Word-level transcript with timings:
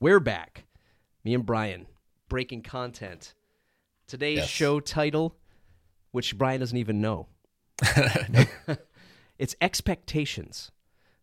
We're 0.00 0.20
back. 0.20 0.64
Me 1.24 1.34
and 1.34 1.44
Brian 1.44 1.86
breaking 2.28 2.62
content. 2.62 3.34
Today's 4.06 4.38
Yes. 4.38 4.48
show 4.48 4.80
title, 4.80 5.36
which 6.10 6.38
Brian 6.38 6.60
doesn't 6.60 6.76
even 6.78 7.00
know. 7.00 7.26
it's 9.38 9.54
expectations. 9.60 10.70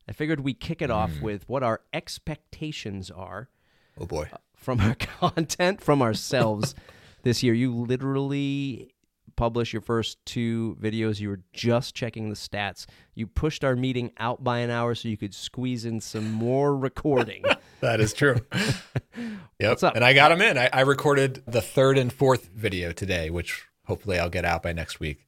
I 0.07 0.11
figured 0.11 0.41
we 0.41 0.53
kick 0.53 0.81
it 0.81 0.89
Hmm. 0.89 0.95
off 0.95 1.21
with 1.21 1.47
what 1.49 1.63
our 1.63 1.81
expectations 1.93 3.09
are 3.11 3.49
Oh 3.97 4.05
boy. 4.05 4.29
from 4.55 4.79
our 4.79 4.95
content 4.99 5.81
from 5.81 6.01
ourselves 6.01 6.75
this 7.23 7.41
year. 7.43 7.53
You 7.53 7.73
literally 7.73 8.91
published 9.37 9.71
your 9.71 9.81
first 9.81 10.17
two 10.25 10.77
videos. 10.81 11.21
You 11.21 11.29
were 11.29 11.39
just 11.53 11.95
checking 11.95 12.29
the 12.29 12.35
stats. 12.35 12.85
You 13.15 13.25
pushed 13.27 13.63
our 13.63 13.77
meeting 13.77 14.11
out 14.17 14.43
by 14.43 14.57
an 14.59 14.69
hour 14.69 14.93
so 14.95 15.07
you 15.07 15.15
could 15.15 15.33
squeeze 15.33 15.85
in 15.85 16.01
some 16.01 16.29
more 16.31 16.75
recording. 16.75 17.43
That 17.79 17.99
is 18.01 18.11
true. 18.11 18.37
yep. 18.51 19.69
What's 19.69 19.83
up? 19.83 19.95
And 19.95 20.03
I 20.03 20.13
got 20.13 20.29
them 20.29 20.41
in. 20.41 20.57
I, 20.57 20.67
I 20.73 20.81
recorded 20.81 21.43
the 21.45 21.61
third 21.61 21.99
and 21.99 22.11
fourth 22.11 22.47
video 22.47 22.91
today, 22.91 23.29
which 23.29 23.67
hopefully 23.85 24.17
I'll 24.17 24.31
get 24.31 24.45
out 24.45 24.63
by 24.63 24.73
next 24.73 24.99
week. 24.99 25.27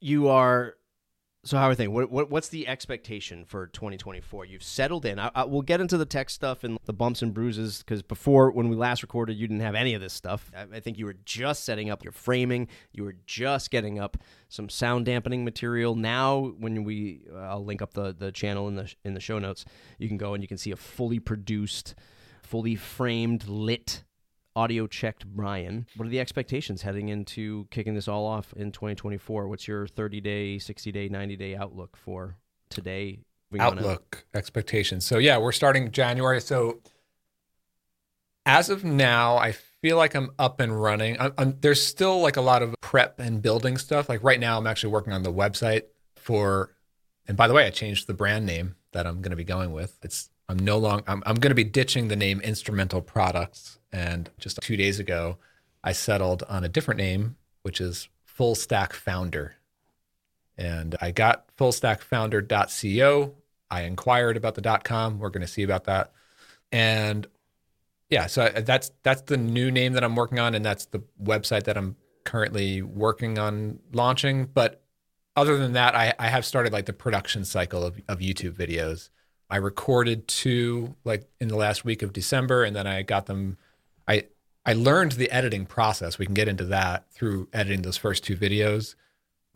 you 0.00 0.28
are 0.28 0.74
so 1.44 1.58
how 1.58 1.68
are 1.68 1.74
things? 1.74 1.90
What, 1.90 2.10
what 2.10 2.30
what's 2.30 2.48
the 2.48 2.66
expectation 2.66 3.44
for 3.44 3.66
2024 3.68 4.46
you've 4.46 4.62
settled 4.62 5.04
in. 5.04 5.18
I, 5.18 5.30
I, 5.34 5.44
we'll 5.44 5.62
get 5.62 5.80
into 5.80 5.96
the 5.96 6.06
tech 6.06 6.30
stuff 6.30 6.64
and 6.64 6.78
the 6.84 6.92
bumps 6.92 7.22
and 7.22 7.34
bruises 7.34 7.78
because 7.78 8.02
before 8.02 8.50
when 8.50 8.68
we 8.68 8.76
last 8.76 9.02
recorded 9.02 9.36
you 9.36 9.46
didn't 9.46 9.60
have 9.60 9.74
any 9.74 9.94
of 9.94 10.00
this 10.00 10.12
stuff. 10.12 10.50
I, 10.56 10.76
I 10.76 10.80
think 10.80 10.98
you 10.98 11.06
were 11.06 11.16
just 11.24 11.64
setting 11.64 11.90
up 11.90 12.02
your 12.02 12.12
framing. 12.12 12.68
You 12.92 13.04
were 13.04 13.16
just 13.26 13.70
getting 13.70 13.98
up 13.98 14.16
some 14.48 14.68
sound 14.68 15.06
dampening 15.06 15.44
material. 15.44 15.94
Now 15.94 16.54
when 16.58 16.84
we 16.84 17.20
uh, 17.32 17.38
i'll 17.38 17.64
link 17.64 17.82
up 17.82 17.94
the 17.94 18.14
the 18.14 18.32
channel 18.32 18.68
in 18.68 18.76
the 18.76 18.92
in 19.04 19.14
the 19.14 19.20
show 19.20 19.38
notes 19.38 19.64
you 19.98 20.08
can 20.08 20.16
go 20.16 20.34
and 20.34 20.42
you 20.42 20.48
can 20.48 20.58
see 20.58 20.70
a 20.70 20.76
fully 20.76 21.18
produced 21.18 21.94
fully 22.42 22.76
framed 22.76 23.46
lit 23.46 24.02
audio 24.56 24.86
checked 24.86 25.26
Brian. 25.26 25.86
What 25.96 26.06
are 26.06 26.10
the 26.10 26.20
expectations 26.20 26.82
heading 26.82 27.08
into 27.08 27.66
kicking 27.70 27.94
this 27.94 28.08
all 28.08 28.26
off 28.26 28.52
in 28.56 28.72
2024? 28.72 29.48
What's 29.48 29.66
your 29.66 29.86
30 29.86 30.20
day, 30.20 30.58
60 30.58 30.92
day, 30.92 31.08
90 31.08 31.36
day 31.36 31.56
outlook 31.56 31.96
for 31.96 32.36
today? 32.70 33.20
Outlook, 33.58 34.24
expectations. 34.34 35.06
So 35.06 35.18
yeah, 35.18 35.38
we're 35.38 35.52
starting 35.52 35.92
January. 35.92 36.40
So 36.40 36.80
as 38.46 38.68
of 38.68 38.84
now, 38.84 39.36
I 39.36 39.52
feel 39.52 39.96
like 39.96 40.14
I'm 40.14 40.30
up 40.38 40.60
and 40.60 40.80
running. 40.80 41.16
I'm, 41.20 41.32
I'm, 41.38 41.56
there's 41.60 41.84
still 41.84 42.20
like 42.20 42.36
a 42.36 42.40
lot 42.40 42.62
of 42.62 42.74
prep 42.80 43.20
and 43.20 43.40
building 43.40 43.76
stuff. 43.76 44.08
Like 44.08 44.24
right 44.24 44.40
now, 44.40 44.58
I'm 44.58 44.66
actually 44.66 44.92
working 44.92 45.12
on 45.12 45.22
the 45.22 45.32
website 45.32 45.82
for. 46.16 46.70
And 47.26 47.36
by 47.36 47.48
the 47.48 47.54
way, 47.54 47.66
I 47.66 47.70
changed 47.70 48.06
the 48.06 48.14
brand 48.14 48.44
name 48.44 48.74
that 48.92 49.06
I'm 49.06 49.22
going 49.22 49.30
to 49.30 49.36
be 49.36 49.44
going 49.44 49.72
with. 49.72 49.98
It's 50.02 50.28
I'm 50.48 50.58
no 50.58 50.78
longer 50.78 51.04
I'm, 51.06 51.22
I'm 51.26 51.36
going 51.36 51.50
to 51.50 51.54
be 51.54 51.64
ditching 51.64 52.08
the 52.08 52.16
name 52.16 52.40
Instrumental 52.40 53.00
Products. 53.00 53.78
And 53.92 54.30
just 54.38 54.58
two 54.60 54.76
days 54.76 54.98
ago, 54.98 55.38
I 55.82 55.92
settled 55.92 56.42
on 56.48 56.64
a 56.64 56.68
different 56.68 56.98
name, 56.98 57.36
which 57.62 57.80
is 57.80 58.08
Full 58.24 58.54
Stack 58.54 58.92
Founder. 58.92 59.56
And 60.56 60.96
I 61.00 61.10
got 61.10 61.48
fullstackfounder.co. 61.56 63.34
I 63.70 63.82
inquired 63.82 64.36
about 64.36 64.54
the 64.54 64.80
.com. 64.84 65.18
We're 65.18 65.30
going 65.30 65.40
to 65.46 65.52
see 65.52 65.62
about 65.62 65.84
that. 65.84 66.12
And 66.70 67.26
yeah, 68.10 68.26
so 68.26 68.44
I- 68.54 68.60
that's 68.60 68.90
that's 69.02 69.22
the 69.22 69.36
new 69.36 69.70
name 69.70 69.94
that 69.94 70.04
I'm 70.04 70.14
working 70.14 70.38
on, 70.38 70.54
and 70.54 70.64
that's 70.64 70.86
the 70.86 71.02
website 71.22 71.64
that 71.64 71.76
I'm 71.76 71.96
currently 72.24 72.82
working 72.82 73.38
on 73.38 73.80
launching. 73.92 74.46
But 74.46 74.82
other 75.36 75.56
than 75.56 75.72
that, 75.72 75.94
I, 75.94 76.14
I 76.18 76.28
have 76.28 76.44
started 76.44 76.72
like 76.72 76.86
the 76.86 76.92
production 76.92 77.44
cycle 77.44 77.82
of, 77.82 78.00
of 78.08 78.18
YouTube 78.18 78.52
videos. 78.52 79.10
I 79.50 79.56
recorded 79.56 80.26
two 80.28 80.94
like 81.04 81.28
in 81.40 81.48
the 81.48 81.56
last 81.56 81.84
week 81.84 82.02
of 82.02 82.12
December, 82.12 82.64
and 82.64 82.74
then 82.74 82.86
I 82.86 83.02
got 83.02 83.26
them. 83.26 83.56
I 84.08 84.24
I 84.66 84.72
learned 84.72 85.12
the 85.12 85.30
editing 85.30 85.66
process. 85.66 86.18
We 86.18 86.26
can 86.26 86.34
get 86.34 86.48
into 86.48 86.64
that 86.66 87.10
through 87.12 87.48
editing 87.52 87.82
those 87.82 87.96
first 87.96 88.24
two 88.24 88.36
videos. 88.36 88.94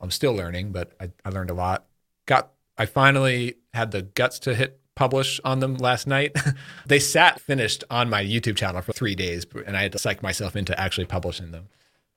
I'm 0.01 0.11
still 0.11 0.35
learning, 0.35 0.71
but 0.73 0.93
I, 1.01 1.11
I 1.25 1.31
learned 1.31 1.51
a 1.51 1.55
lot. 1.55 1.87
Got 2.27 2.51
I 2.77 2.87
finally 2.87 3.57
had 3.75 3.91
the 3.91 4.03
guts 4.03 4.39
to 4.41 4.55
hit 4.55 4.81
publish 4.95 5.41
on 5.45 5.61
them 5.61 5.77
last 5.77 6.07
night. 6.07 6.37
they 6.87 6.99
sat 6.99 7.41
finished 7.41 7.85
on 7.91 8.11
my 8.11 8.23
YouTube 8.23 8.57
channel 8.57 8.83
for 8.83 8.93
three 8.93 9.15
days, 9.15 9.47
and 9.67 9.77
I 9.77 9.83
had 9.83 9.93
to 9.93 9.99
psych 9.99 10.23
myself 10.23 10.55
into 10.57 10.79
actually 10.79 11.07
publishing 11.07 11.51
them. 11.53 11.69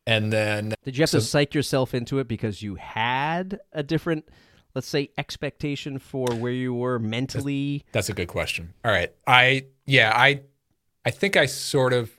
And 0.07 0.33
then 0.33 0.73
Did 0.83 0.97
you 0.97 1.03
have 1.03 1.09
So- 1.09 1.19
to 1.19 1.23
psych 1.25 1.53
yourself 1.53 1.93
into 1.93 2.19
it 2.19 2.27
because 2.27 2.61
you 2.61 2.75
had 2.75 3.59
a 3.71 3.83
different, 3.83 4.27
let's 4.75 4.87
say, 4.87 5.09
expectation 5.17 5.99
for 5.99 6.33
where 6.35 6.51
you 6.51 6.73
were 6.73 6.99
mentally? 6.99 7.83
That's 7.91 8.09
a 8.09 8.13
good 8.13 8.27
question. 8.27 8.73
All 8.83 8.91
right. 8.91 9.13
I 9.27 9.65
yeah, 9.85 10.13
I 10.15 10.41
I 11.05 11.11
think 11.11 11.35
I 11.35 11.45
sort 11.45 11.93
of 11.93 12.11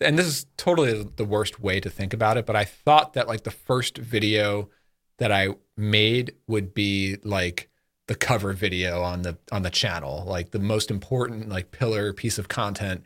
and 0.00 0.18
this 0.18 0.26
is 0.26 0.46
totally 0.56 1.02
the 1.16 1.24
worst 1.24 1.60
way 1.60 1.80
to 1.80 1.90
think 1.90 2.12
about 2.12 2.36
it, 2.36 2.46
but 2.46 2.56
I 2.56 2.64
thought 2.64 3.12
that 3.14 3.28
like 3.28 3.44
the 3.44 3.50
first 3.50 3.98
video 3.98 4.70
that 5.18 5.30
I 5.30 5.48
made 5.76 6.34
would 6.46 6.72
be 6.72 7.18
like 7.22 7.68
the 8.06 8.14
cover 8.14 8.52
video 8.52 9.02
on 9.02 9.22
the 9.22 9.38
on 9.52 9.62
the 9.62 9.70
channel, 9.70 10.24
like 10.26 10.50
the 10.50 10.58
most 10.58 10.90
important 10.90 11.48
like 11.48 11.70
pillar 11.70 12.12
piece 12.12 12.38
of 12.38 12.48
content. 12.48 13.04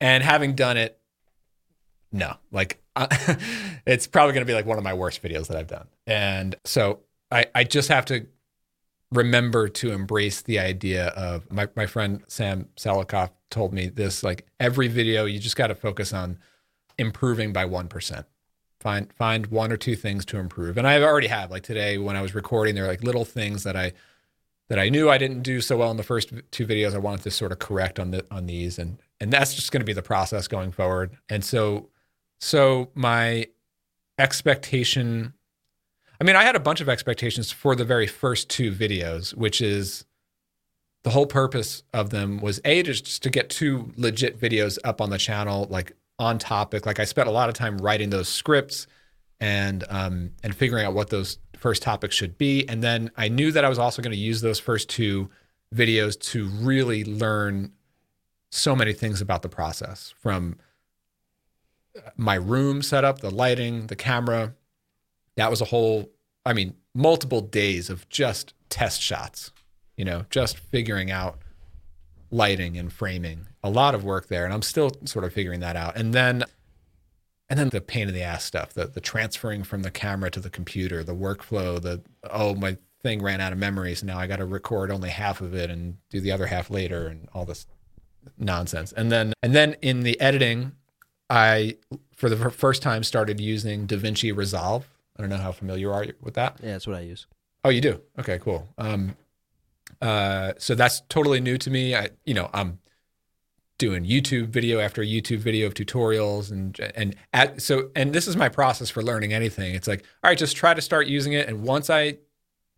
And 0.00 0.24
having 0.24 0.54
done 0.54 0.76
it 0.76 0.98
no, 2.12 2.36
like 2.50 2.82
it's 3.86 4.06
probably 4.06 4.34
going 4.34 4.46
to 4.46 4.50
be 4.50 4.54
like 4.54 4.66
one 4.66 4.78
of 4.78 4.84
my 4.84 4.94
worst 4.94 5.22
videos 5.22 5.48
that 5.48 5.56
I've 5.56 5.66
done. 5.66 5.88
And 6.06 6.54
so 6.64 7.00
I 7.32 7.46
I 7.54 7.64
just 7.64 7.88
have 7.88 8.04
to 8.06 8.26
remember 9.12 9.68
to 9.68 9.92
embrace 9.92 10.42
the 10.42 10.58
idea 10.58 11.08
of 11.08 11.50
my, 11.50 11.68
my 11.76 11.86
friend 11.86 12.22
Sam 12.28 12.68
Selikoff 12.76 13.30
told 13.50 13.72
me 13.72 13.88
this 13.88 14.22
like 14.22 14.46
every 14.58 14.88
video 14.88 15.26
you 15.26 15.38
just 15.38 15.56
got 15.56 15.66
to 15.66 15.74
focus 15.74 16.12
on 16.12 16.38
improving 16.98 17.52
by 17.52 17.66
1%. 17.66 18.24
Find 18.80 19.12
find 19.12 19.46
one 19.46 19.70
or 19.70 19.76
two 19.76 19.94
things 19.94 20.24
to 20.26 20.38
improve. 20.38 20.76
And 20.76 20.88
I 20.88 21.00
already 21.02 21.28
have 21.28 21.50
like 21.50 21.62
today 21.62 21.98
when 21.98 22.16
I 22.16 22.22
was 22.22 22.34
recording 22.34 22.74
there 22.74 22.84
are 22.84 22.88
like 22.88 23.04
little 23.04 23.24
things 23.24 23.62
that 23.62 23.76
I 23.76 23.92
that 24.68 24.78
I 24.78 24.88
knew 24.88 25.10
I 25.10 25.18
didn't 25.18 25.42
do 25.42 25.60
so 25.60 25.76
well 25.76 25.90
in 25.90 25.98
the 25.98 26.02
first 26.02 26.32
two 26.50 26.66
videos 26.66 26.94
I 26.94 26.98
wanted 26.98 27.22
to 27.22 27.30
sort 27.30 27.52
of 27.52 27.58
correct 27.58 28.00
on 28.00 28.10
the 28.10 28.26
on 28.30 28.46
these 28.46 28.78
and 28.78 28.98
and 29.20 29.32
that's 29.32 29.54
just 29.54 29.70
going 29.70 29.82
to 29.82 29.86
be 29.86 29.92
the 29.92 30.02
process 30.02 30.48
going 30.48 30.72
forward. 30.72 31.16
And 31.28 31.44
so 31.44 31.90
so 32.40 32.90
my 32.94 33.46
expectation 34.18 35.34
I 36.22 36.24
mean, 36.24 36.36
I 36.36 36.44
had 36.44 36.54
a 36.54 36.60
bunch 36.60 36.80
of 36.80 36.88
expectations 36.88 37.50
for 37.50 37.74
the 37.74 37.84
very 37.84 38.06
first 38.06 38.48
two 38.48 38.70
videos, 38.70 39.34
which 39.34 39.60
is 39.60 40.04
the 41.02 41.10
whole 41.10 41.26
purpose 41.26 41.82
of 41.92 42.10
them 42.10 42.38
was 42.38 42.60
a 42.64 42.84
just 42.84 43.24
to 43.24 43.28
get 43.28 43.50
two 43.50 43.92
legit 43.96 44.38
videos 44.38 44.78
up 44.84 45.00
on 45.00 45.10
the 45.10 45.18
channel, 45.18 45.66
like 45.68 45.96
on 46.20 46.38
topic. 46.38 46.86
Like 46.86 47.00
I 47.00 47.06
spent 47.06 47.26
a 47.26 47.32
lot 47.32 47.48
of 47.48 47.56
time 47.56 47.76
writing 47.76 48.10
those 48.10 48.28
scripts 48.28 48.86
and 49.40 49.82
um, 49.88 50.30
and 50.44 50.54
figuring 50.54 50.86
out 50.86 50.94
what 50.94 51.10
those 51.10 51.38
first 51.56 51.82
topics 51.82 52.14
should 52.14 52.38
be, 52.38 52.68
and 52.68 52.84
then 52.84 53.10
I 53.16 53.26
knew 53.26 53.50
that 53.50 53.64
I 53.64 53.68
was 53.68 53.80
also 53.80 54.00
going 54.00 54.12
to 54.12 54.16
use 54.16 54.42
those 54.42 54.60
first 54.60 54.88
two 54.88 55.28
videos 55.74 56.16
to 56.30 56.46
really 56.46 57.02
learn 57.02 57.72
so 58.48 58.76
many 58.76 58.92
things 58.92 59.20
about 59.20 59.42
the 59.42 59.48
process 59.48 60.14
from 60.20 60.56
my 62.16 62.36
room 62.36 62.80
setup, 62.80 63.18
the 63.18 63.30
lighting, 63.30 63.88
the 63.88 63.96
camera, 63.96 64.54
that 65.36 65.50
was 65.50 65.60
a 65.60 65.66
whole 65.66 66.10
i 66.46 66.52
mean 66.52 66.74
multiple 66.94 67.40
days 67.40 67.90
of 67.90 68.08
just 68.08 68.54
test 68.68 69.00
shots 69.00 69.50
you 69.96 70.04
know 70.04 70.24
just 70.30 70.58
figuring 70.58 71.10
out 71.10 71.38
lighting 72.32 72.78
and 72.78 72.92
framing 72.92 73.46
a 73.62 73.70
lot 73.70 73.94
of 73.94 74.02
work 74.02 74.28
there. 74.28 74.44
And 74.44 74.52
i'm 74.52 74.62
still 74.62 74.90
sort 75.04 75.24
of 75.24 75.32
figuring 75.32 75.60
that 75.60 75.76
out. 75.76 75.96
And 75.96 76.12
then 76.12 76.44
and 77.48 77.58
then 77.58 77.68
the 77.68 77.82
pain 77.82 78.08
in 78.08 78.14
the 78.14 78.22
ass 78.22 78.44
stuff 78.44 78.72
the 78.72 78.86
the 78.86 79.00
transferring 79.00 79.62
from 79.62 79.82
the 79.82 79.90
camera 79.90 80.30
to 80.30 80.40
the 80.40 80.50
computer 80.50 81.04
the 81.04 81.14
workflow 81.14 81.80
the 81.80 82.02
oh 82.30 82.54
my 82.54 82.78
thing 83.02 83.20
ran 83.20 83.40
out 83.40 83.52
of 83.52 83.58
memory 83.58 83.94
so 83.94 84.06
now 84.06 84.18
i 84.18 84.26
got 84.26 84.36
to 84.36 84.46
record 84.46 84.90
only 84.90 85.10
half 85.10 85.40
of 85.40 85.54
it 85.54 85.70
and 85.70 85.98
do 86.08 86.20
the 86.20 86.32
other 86.32 86.46
half 86.46 86.70
later 86.70 87.08
and 87.08 87.28
all 87.34 87.44
this 87.44 87.66
nonsense. 88.38 88.92
And 88.92 89.12
then 89.12 89.34
and 89.42 89.54
then 89.54 89.76
in 89.82 90.00
the 90.00 90.18
editing 90.20 90.72
i 91.28 91.76
for 92.16 92.30
the 92.30 92.50
first 92.50 92.82
time 92.82 93.04
started 93.04 93.38
using 93.38 93.86
davinci 93.86 94.34
resolve 94.34 94.88
I 95.16 95.22
don't 95.22 95.30
know 95.30 95.36
how 95.36 95.52
familiar 95.52 95.88
you 95.88 95.92
are 95.92 96.06
with 96.20 96.34
that. 96.34 96.58
Yeah, 96.62 96.72
that's 96.72 96.86
what 96.86 96.96
I 96.96 97.00
use. 97.00 97.26
Oh, 97.64 97.68
you 97.68 97.80
do? 97.80 98.00
Okay, 98.18 98.38
cool. 98.38 98.68
Um, 98.78 99.16
uh, 100.00 100.52
so 100.58 100.74
that's 100.74 101.02
totally 101.08 101.40
new 101.40 101.58
to 101.58 101.70
me. 101.70 101.94
I, 101.94 102.10
you 102.24 102.34
know, 102.34 102.50
I'm 102.52 102.78
doing 103.78 104.04
YouTube 104.04 104.46
video 104.48 104.78
after 104.78 105.02
YouTube 105.02 105.38
video 105.38 105.66
of 105.66 105.74
tutorials 105.74 106.52
and 106.52 106.78
and 106.94 107.16
at 107.32 107.60
so 107.60 107.90
and 107.96 108.12
this 108.12 108.28
is 108.28 108.36
my 108.36 108.48
process 108.48 108.90
for 108.90 109.02
learning 109.02 109.32
anything. 109.32 109.74
It's 109.74 109.88
like, 109.88 110.04
all 110.22 110.30
right, 110.30 110.38
just 110.38 110.56
try 110.56 110.74
to 110.74 110.80
start 110.80 111.06
using 111.06 111.32
it, 111.32 111.48
and 111.48 111.62
once 111.62 111.90
I 111.90 112.18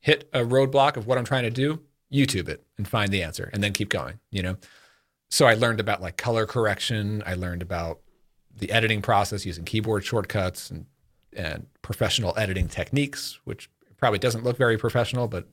hit 0.01 0.29
a 0.33 0.41
roadblock 0.41 0.97
of 0.97 1.07
what 1.07 1.19
I'm 1.19 1.25
trying 1.25 1.45
to 1.45 1.51
do, 1.51 1.81
YouTube 2.13 2.49
it 2.49 2.65
and 2.77 2.87
find 2.87 3.11
the 3.11 3.23
answer, 3.23 3.51
and 3.53 3.63
then 3.63 3.73
keep 3.73 3.89
going. 3.89 4.19
You 4.31 4.43
know. 4.43 4.57
So 5.31 5.47
I 5.47 5.55
learned 5.55 5.81
about 5.81 6.01
like 6.01 6.17
color 6.17 6.47
correction. 6.47 7.23
I 7.27 7.35
learned 7.35 7.63
about 7.63 8.01
the 8.57 8.71
editing 8.71 9.03
process 9.03 9.45
using 9.45 9.65
keyboard 9.65 10.05
shortcuts 10.05 10.71
and 10.71 10.87
and 11.37 11.67
professional 11.83 12.35
editing 12.37 12.69
techniques, 12.69 13.41
which 13.45 13.71
probably 13.97 14.19
doesn't 14.19 14.45
look 14.45 14.57
very 14.57 14.77
professional, 14.79 15.29
but 15.29 15.49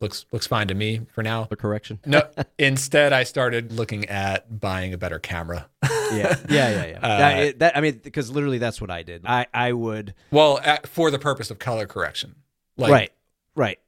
looks 0.00 0.26
looks 0.32 0.46
fine 0.46 0.68
to 0.68 0.74
me 0.74 1.02
for 1.12 1.22
now. 1.22 1.44
The 1.44 1.56
correction. 1.56 2.00
No, 2.04 2.22
instead 2.58 3.12
I 3.12 3.24
started 3.24 3.72
looking 3.72 4.08
at 4.08 4.60
buying 4.60 4.92
a 4.92 4.98
better 4.98 5.18
camera. 5.18 5.68
Yeah, 5.82 6.36
yeah, 6.48 6.70
yeah, 6.70 6.86
yeah. 6.86 6.98
Uh, 7.02 7.18
that, 7.18 7.42
it- 7.42 7.58
that- 7.60 7.76
I 7.76 7.80
mean, 7.80 8.00
because 8.02 8.30
literally 8.30 8.58
that's 8.58 8.80
what 8.80 8.90
I 8.90 9.02
did. 9.02 9.22
I 9.24 9.46
I 9.54 9.72
would 9.72 10.14
well, 10.30 10.58
at, 10.62 10.86
for 10.86 11.10
the 11.10 11.18
purpose 11.18 11.50
of 11.50 11.58
color 11.58 11.86
correction. 11.86 12.34
Like, 12.76 12.92
right, 12.92 13.12
right. 13.54 13.78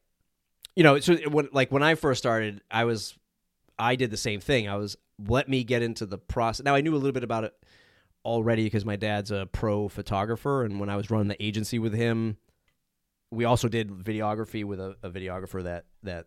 You 0.76 0.82
know, 0.84 1.00
so 1.00 1.16
when 1.28 1.48
like 1.52 1.70
when 1.72 1.82
I 1.82 1.94
first 1.94 2.18
started, 2.18 2.60
I 2.70 2.84
was 2.84 3.16
I 3.78 3.96
did 3.96 4.10
the 4.10 4.16
same 4.16 4.40
thing. 4.40 4.68
I 4.68 4.76
was 4.76 4.96
let 5.26 5.48
me 5.48 5.64
get 5.64 5.82
into 5.82 6.06
the 6.06 6.18
process. 6.18 6.64
Now 6.64 6.74
I 6.74 6.80
knew 6.82 6.94
a 6.94 6.98
little 6.98 7.12
bit 7.12 7.24
about 7.24 7.44
it 7.44 7.54
already 8.26 8.64
because 8.64 8.84
my 8.84 8.96
dad's 8.96 9.30
a 9.30 9.48
pro 9.52 9.88
photographer, 9.88 10.64
and 10.64 10.80
when 10.80 10.90
I 10.90 10.96
was 10.96 11.10
running 11.10 11.28
the 11.28 11.42
agency 11.42 11.78
with 11.78 11.94
him, 11.94 12.36
we 13.30 13.44
also 13.44 13.68
did 13.68 13.88
videography 13.88 14.64
with 14.64 14.80
a, 14.80 14.96
a 15.02 15.08
videographer 15.08 15.62
that 15.62 15.84
that 16.02 16.26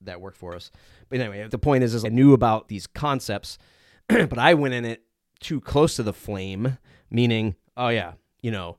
that 0.00 0.20
worked 0.20 0.38
for 0.38 0.56
us. 0.56 0.70
But 1.10 1.20
anyway, 1.20 1.46
the 1.48 1.58
point 1.58 1.84
is, 1.84 1.94
is 1.94 2.04
I 2.04 2.08
knew 2.08 2.32
about 2.32 2.68
these 2.68 2.86
concepts, 2.86 3.58
but 4.08 4.38
I 4.38 4.54
went 4.54 4.74
in 4.74 4.84
it 4.84 5.04
too 5.40 5.60
close 5.60 5.96
to 5.96 6.02
the 6.02 6.14
flame, 6.14 6.78
meaning, 7.10 7.54
oh 7.76 7.88
yeah, 7.88 8.14
you 8.42 8.50
know, 8.50 8.78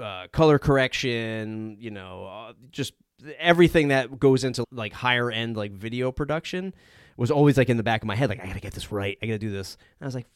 uh, 0.00 0.28
color 0.32 0.58
correction, 0.58 1.76
you 1.80 1.90
know, 1.90 2.26
uh, 2.26 2.52
just 2.70 2.94
everything 3.38 3.88
that 3.88 4.18
goes 4.18 4.44
into 4.44 4.64
like 4.70 4.92
higher 4.92 5.30
end 5.30 5.56
like 5.56 5.72
video 5.72 6.12
production 6.12 6.74
was 7.16 7.30
always 7.30 7.56
like 7.56 7.68
in 7.68 7.76
the 7.76 7.82
back 7.82 8.02
of 8.02 8.06
my 8.06 8.16
head, 8.16 8.28
like 8.28 8.40
I 8.40 8.46
gotta 8.46 8.60
get 8.60 8.72
this 8.72 8.92
right, 8.92 9.18
I 9.22 9.26
gotta 9.26 9.38
do 9.38 9.50
this. 9.50 9.76
And 9.98 10.04
I 10.04 10.06
was 10.06 10.14
like, 10.14 10.26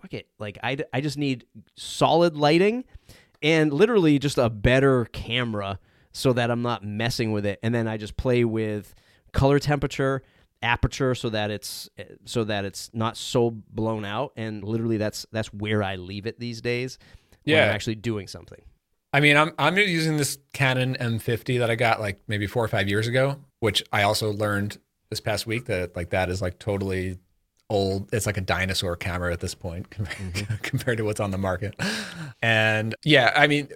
fuck 0.00 0.14
it, 0.14 0.28
like 0.38 0.58
I, 0.62 0.78
I 0.92 1.00
just 1.00 1.18
need 1.18 1.44
solid 1.76 2.36
lighting 2.36 2.84
and 3.42 3.72
literally 3.72 4.18
just 4.18 4.38
a 4.38 4.50
better 4.50 5.06
camera 5.06 5.78
so 6.12 6.32
that 6.32 6.50
I'm 6.50 6.62
not 6.62 6.84
messing 6.84 7.32
with 7.32 7.46
it. 7.46 7.58
And 7.62 7.74
then 7.74 7.86
I 7.86 7.96
just 7.96 8.16
play 8.16 8.44
with 8.44 8.94
color 9.32 9.58
temperature, 9.58 10.22
aperture, 10.62 11.14
so 11.14 11.28
that 11.30 11.50
it's 11.50 11.88
eh, 11.98 12.04
so 12.24 12.44
that 12.44 12.64
it's 12.64 12.90
not 12.92 13.16
so 13.16 13.50
blown 13.50 14.04
out. 14.04 14.32
And 14.36 14.64
literally, 14.64 14.96
that's 14.96 15.26
that's 15.32 15.52
where 15.52 15.82
I 15.82 15.96
leave 15.96 16.26
it 16.26 16.40
these 16.40 16.60
days. 16.60 16.98
when 17.44 17.56
Yeah. 17.56 17.64
I'm 17.66 17.74
actually 17.74 17.96
doing 17.96 18.26
something. 18.26 18.60
I 19.12 19.20
mean, 19.20 19.36
I'm 19.36 19.52
I'm 19.58 19.76
using 19.78 20.16
this 20.16 20.38
Canon 20.52 20.96
M50 21.00 21.58
that 21.60 21.70
I 21.70 21.76
got 21.76 22.00
like 22.00 22.20
maybe 22.26 22.46
four 22.46 22.64
or 22.64 22.68
five 22.68 22.88
years 22.88 23.06
ago, 23.06 23.36
which 23.60 23.82
I 23.92 24.02
also 24.02 24.32
learned 24.32 24.78
this 25.10 25.20
past 25.20 25.46
week 25.46 25.66
that 25.66 25.96
like 25.96 26.10
that 26.10 26.28
is 26.28 26.42
like 26.42 26.58
totally 26.58 27.18
old. 27.70 28.08
It's 28.12 28.26
like 28.26 28.36
a 28.36 28.42
dinosaur 28.42 28.96
camera 28.96 29.32
at 29.32 29.40
this 29.40 29.54
point 29.54 29.90
compared, 29.90 30.34
mm-hmm. 30.34 30.54
compared 30.62 30.98
to 30.98 31.04
what's 31.04 31.20
on 31.20 31.30
the 31.30 31.38
market. 31.38 31.74
And 32.42 32.94
yeah, 33.04 33.32
I 33.34 33.46
mean, 33.46 33.68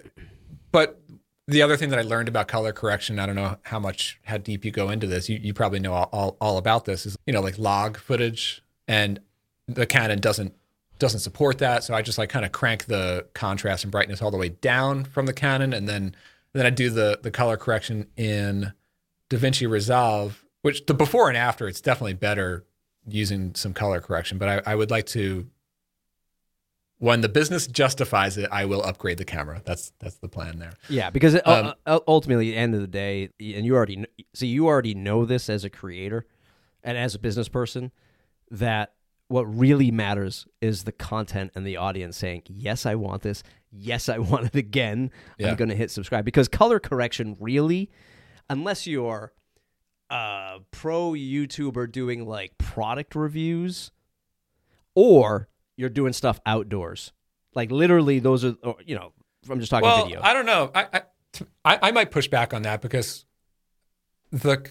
but 0.71 0.99
the 1.47 1.61
other 1.61 1.75
thing 1.75 1.89
that 1.89 1.99
I 1.99 2.03
learned 2.03 2.29
about 2.29 2.47
color 2.47 2.71
correction, 2.71 3.19
I 3.19 3.25
don't 3.25 3.35
know 3.35 3.57
how 3.63 3.79
much 3.79 4.19
how 4.23 4.37
deep 4.37 4.63
you 4.63 4.71
go 4.71 4.89
into 4.89 5.07
this. 5.07 5.29
You 5.29 5.39
you 5.41 5.53
probably 5.53 5.79
know 5.79 5.93
all, 5.93 6.09
all, 6.11 6.37
all 6.39 6.57
about 6.57 6.85
this. 6.85 7.05
Is 7.05 7.17
you 7.25 7.33
know 7.33 7.41
like 7.41 7.57
log 7.57 7.97
footage, 7.97 8.63
and 8.87 9.19
the 9.67 9.85
Canon 9.85 10.19
doesn't 10.19 10.53
doesn't 10.99 11.19
support 11.19 11.57
that. 11.57 11.83
So 11.83 11.93
I 11.93 12.01
just 12.01 12.17
like 12.17 12.29
kind 12.29 12.45
of 12.45 12.51
crank 12.51 12.85
the 12.85 13.27
contrast 13.33 13.83
and 13.83 13.91
brightness 13.91 14.21
all 14.21 14.31
the 14.31 14.37
way 14.37 14.49
down 14.49 15.03
from 15.03 15.25
the 15.25 15.33
Canon, 15.33 15.73
and 15.73 15.87
then 15.87 16.15
then 16.53 16.65
I 16.65 16.69
do 16.69 16.89
the 16.89 17.19
the 17.21 17.31
color 17.31 17.57
correction 17.57 18.07
in 18.15 18.73
DaVinci 19.29 19.69
Resolve, 19.69 20.45
which 20.61 20.85
the 20.85 20.93
before 20.93 21.27
and 21.27 21.37
after 21.37 21.67
it's 21.67 21.81
definitely 21.81 22.13
better 22.13 22.65
using 23.07 23.55
some 23.55 23.73
color 23.73 23.99
correction. 23.99 24.37
But 24.37 24.49
I, 24.49 24.71
I 24.71 24.75
would 24.75 24.91
like 24.91 25.05
to 25.07 25.47
when 27.03 27.19
the 27.19 27.27
business 27.27 27.67
justifies 27.67 28.37
it, 28.37 28.47
I 28.49 28.63
will 28.63 28.81
upgrade 28.81 29.17
the 29.17 29.25
camera. 29.25 29.61
That's 29.65 29.91
that's 29.99 30.15
the 30.15 30.29
plan 30.29 30.59
there. 30.59 30.73
Yeah, 30.87 31.09
because 31.09 31.35
Um, 31.45 31.73
uh, 31.85 31.99
ultimately, 32.07 32.49
at 32.49 32.51
the 32.51 32.57
end 32.57 32.75
of 32.75 32.79
the 32.79 32.87
day, 32.87 33.29
and 33.39 33.65
you 33.65 33.75
already 33.75 34.05
so 34.33 34.45
you 34.45 34.67
already 34.67 34.93
know 34.93 35.25
this 35.25 35.49
as 35.49 35.65
a 35.65 35.69
creator 35.69 36.25
and 36.81 36.97
as 36.97 37.13
a 37.13 37.19
business 37.19 37.49
person 37.49 37.91
that 38.51 38.93
what 39.27 39.43
really 39.43 39.91
matters 39.91 40.45
is 40.61 40.85
the 40.85 40.93
content 40.93 41.51
and 41.55 41.67
the 41.67 41.75
audience 41.75 42.15
saying, 42.15 42.43
"Yes, 42.47 42.85
I 42.85 42.95
want 42.95 43.21
this. 43.21 43.43
Yes, 43.69 44.07
I 44.07 44.17
want 44.31 44.45
it 44.45 44.55
again. 44.55 45.11
Yeah. 45.37 45.49
I'm 45.49 45.55
going 45.57 45.69
to 45.69 45.75
hit 45.75 45.91
subscribe." 45.91 46.23
Because 46.23 46.47
color 46.47 46.79
correction 46.79 47.35
really, 47.37 47.89
unless 48.49 48.87
you're 48.87 49.33
a 50.13 50.59
pro 50.71 51.11
YouTuber 51.11 51.91
doing 51.91 52.27
like 52.27 52.57
product 52.57 53.15
reviews, 53.15 53.91
or 54.95 55.49
you're 55.75 55.89
doing 55.89 56.13
stuff 56.13 56.39
outdoors, 56.45 57.11
like 57.55 57.71
literally, 57.71 58.19
those 58.19 58.45
are 58.45 58.55
or, 58.63 58.75
you 58.85 58.95
know. 58.95 59.11
I'm 59.49 59.59
just 59.59 59.71
talking 59.71 59.85
well, 59.85 60.05
video. 60.05 60.21
I 60.21 60.33
don't 60.33 60.45
know. 60.45 60.71
I, 60.73 60.87
I 60.93 61.01
I 61.65 61.79
I 61.81 61.91
might 61.91 62.11
push 62.11 62.27
back 62.27 62.53
on 62.53 62.61
that 62.61 62.81
because 62.81 63.25
the 64.31 64.65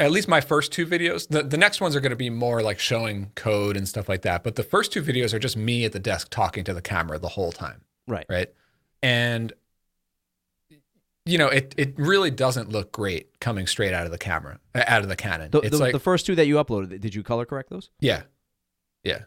at 0.00 0.10
least 0.10 0.28
my 0.28 0.40
first 0.40 0.72
two 0.72 0.86
videos, 0.86 1.28
the, 1.28 1.42
the 1.42 1.56
next 1.56 1.80
ones 1.80 1.94
are 1.94 2.00
going 2.00 2.10
to 2.10 2.16
be 2.16 2.30
more 2.30 2.62
like 2.62 2.78
showing 2.78 3.30
code 3.34 3.76
and 3.76 3.88
stuff 3.88 4.08
like 4.08 4.22
that. 4.22 4.42
But 4.42 4.56
the 4.56 4.62
first 4.62 4.92
two 4.92 5.02
videos 5.02 5.32
are 5.34 5.38
just 5.38 5.56
me 5.56 5.84
at 5.84 5.92
the 5.92 5.98
desk 5.98 6.30
talking 6.30 6.64
to 6.64 6.74
the 6.74 6.82
camera 6.82 7.18
the 7.18 7.28
whole 7.28 7.52
time, 7.52 7.82
right. 8.08 8.26
right? 8.28 8.48
And 9.02 9.52
you 11.26 11.38
know, 11.38 11.48
it 11.48 11.74
it 11.76 11.94
really 11.96 12.30
doesn't 12.30 12.68
look 12.70 12.92
great 12.92 13.40
coming 13.40 13.66
straight 13.66 13.94
out 13.94 14.04
of 14.06 14.12
the 14.12 14.18
camera, 14.18 14.58
uh, 14.74 14.84
out 14.86 15.02
of 15.02 15.08
the 15.08 15.16
Canon. 15.16 15.50
The, 15.50 15.60
it's 15.60 15.70
the, 15.70 15.78
like 15.78 15.92
the 15.92 15.98
first 16.00 16.26
two 16.26 16.34
that 16.34 16.46
you 16.46 16.56
uploaded, 16.56 17.00
did 17.00 17.14
you 17.14 17.22
color 17.22 17.46
correct 17.46 17.70
those? 17.70 17.90
yeah, 18.00 18.22
yeah. 19.02 19.20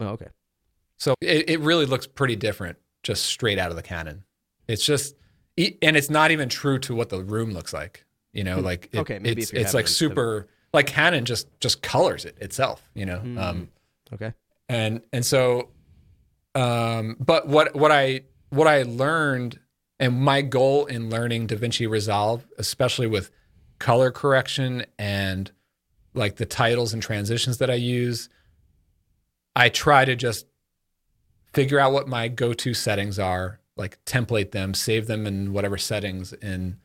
Oh, 0.00 0.08
okay. 0.08 0.28
So 0.98 1.14
it, 1.20 1.48
it 1.50 1.60
really 1.60 1.86
looks 1.86 2.06
pretty 2.06 2.36
different 2.36 2.78
just 3.02 3.26
straight 3.26 3.58
out 3.58 3.70
of 3.70 3.76
the 3.76 3.82
Canon. 3.82 4.24
It's 4.66 4.84
just, 4.84 5.14
and 5.56 5.96
it's 5.96 6.10
not 6.10 6.30
even 6.32 6.48
true 6.48 6.78
to 6.80 6.94
what 6.94 7.08
the 7.10 7.22
room 7.22 7.52
looks 7.52 7.72
like. 7.72 8.04
You 8.32 8.44
know, 8.44 8.60
like 8.60 8.88
it, 8.92 8.98
Okay, 8.98 9.18
maybe 9.18 9.42
it's 9.42 9.52
it's 9.52 9.72
like 9.74 9.88
super 9.88 10.48
like 10.74 10.86
Canon 10.86 11.24
just 11.24 11.48
just 11.60 11.80
colors 11.82 12.24
it 12.24 12.36
itself. 12.40 12.82
You 12.94 13.06
know, 13.06 13.20
um, 13.38 13.68
Okay. 14.12 14.34
and 14.68 15.00
and 15.12 15.24
so, 15.24 15.70
um, 16.54 17.16
but 17.20 17.46
what 17.48 17.74
what 17.74 17.92
I 17.92 18.22
what 18.50 18.66
I 18.66 18.82
learned 18.82 19.58
and 19.98 20.20
my 20.20 20.42
goal 20.42 20.86
in 20.86 21.10
learning 21.10 21.48
DaVinci 21.48 21.88
Resolve, 21.88 22.46
especially 22.58 23.06
with 23.06 23.30
color 23.78 24.10
correction 24.10 24.84
and 24.98 25.50
like 26.14 26.36
the 26.36 26.46
titles 26.46 26.92
and 26.92 27.02
transitions 27.02 27.58
that 27.58 27.70
I 27.70 27.74
use, 27.74 28.28
I 29.54 29.68
try 29.68 30.04
to 30.04 30.16
just 30.16 30.46
figure 31.52 31.78
out 31.78 31.92
what 31.92 32.08
my 32.08 32.28
go-to 32.28 32.74
settings 32.74 33.18
are, 33.18 33.60
like 33.76 34.02
template 34.04 34.50
them, 34.50 34.74
save 34.74 35.06
them 35.06 35.26
in 35.26 35.52
whatever 35.52 35.78
settings 35.78 36.32
in 36.34 36.78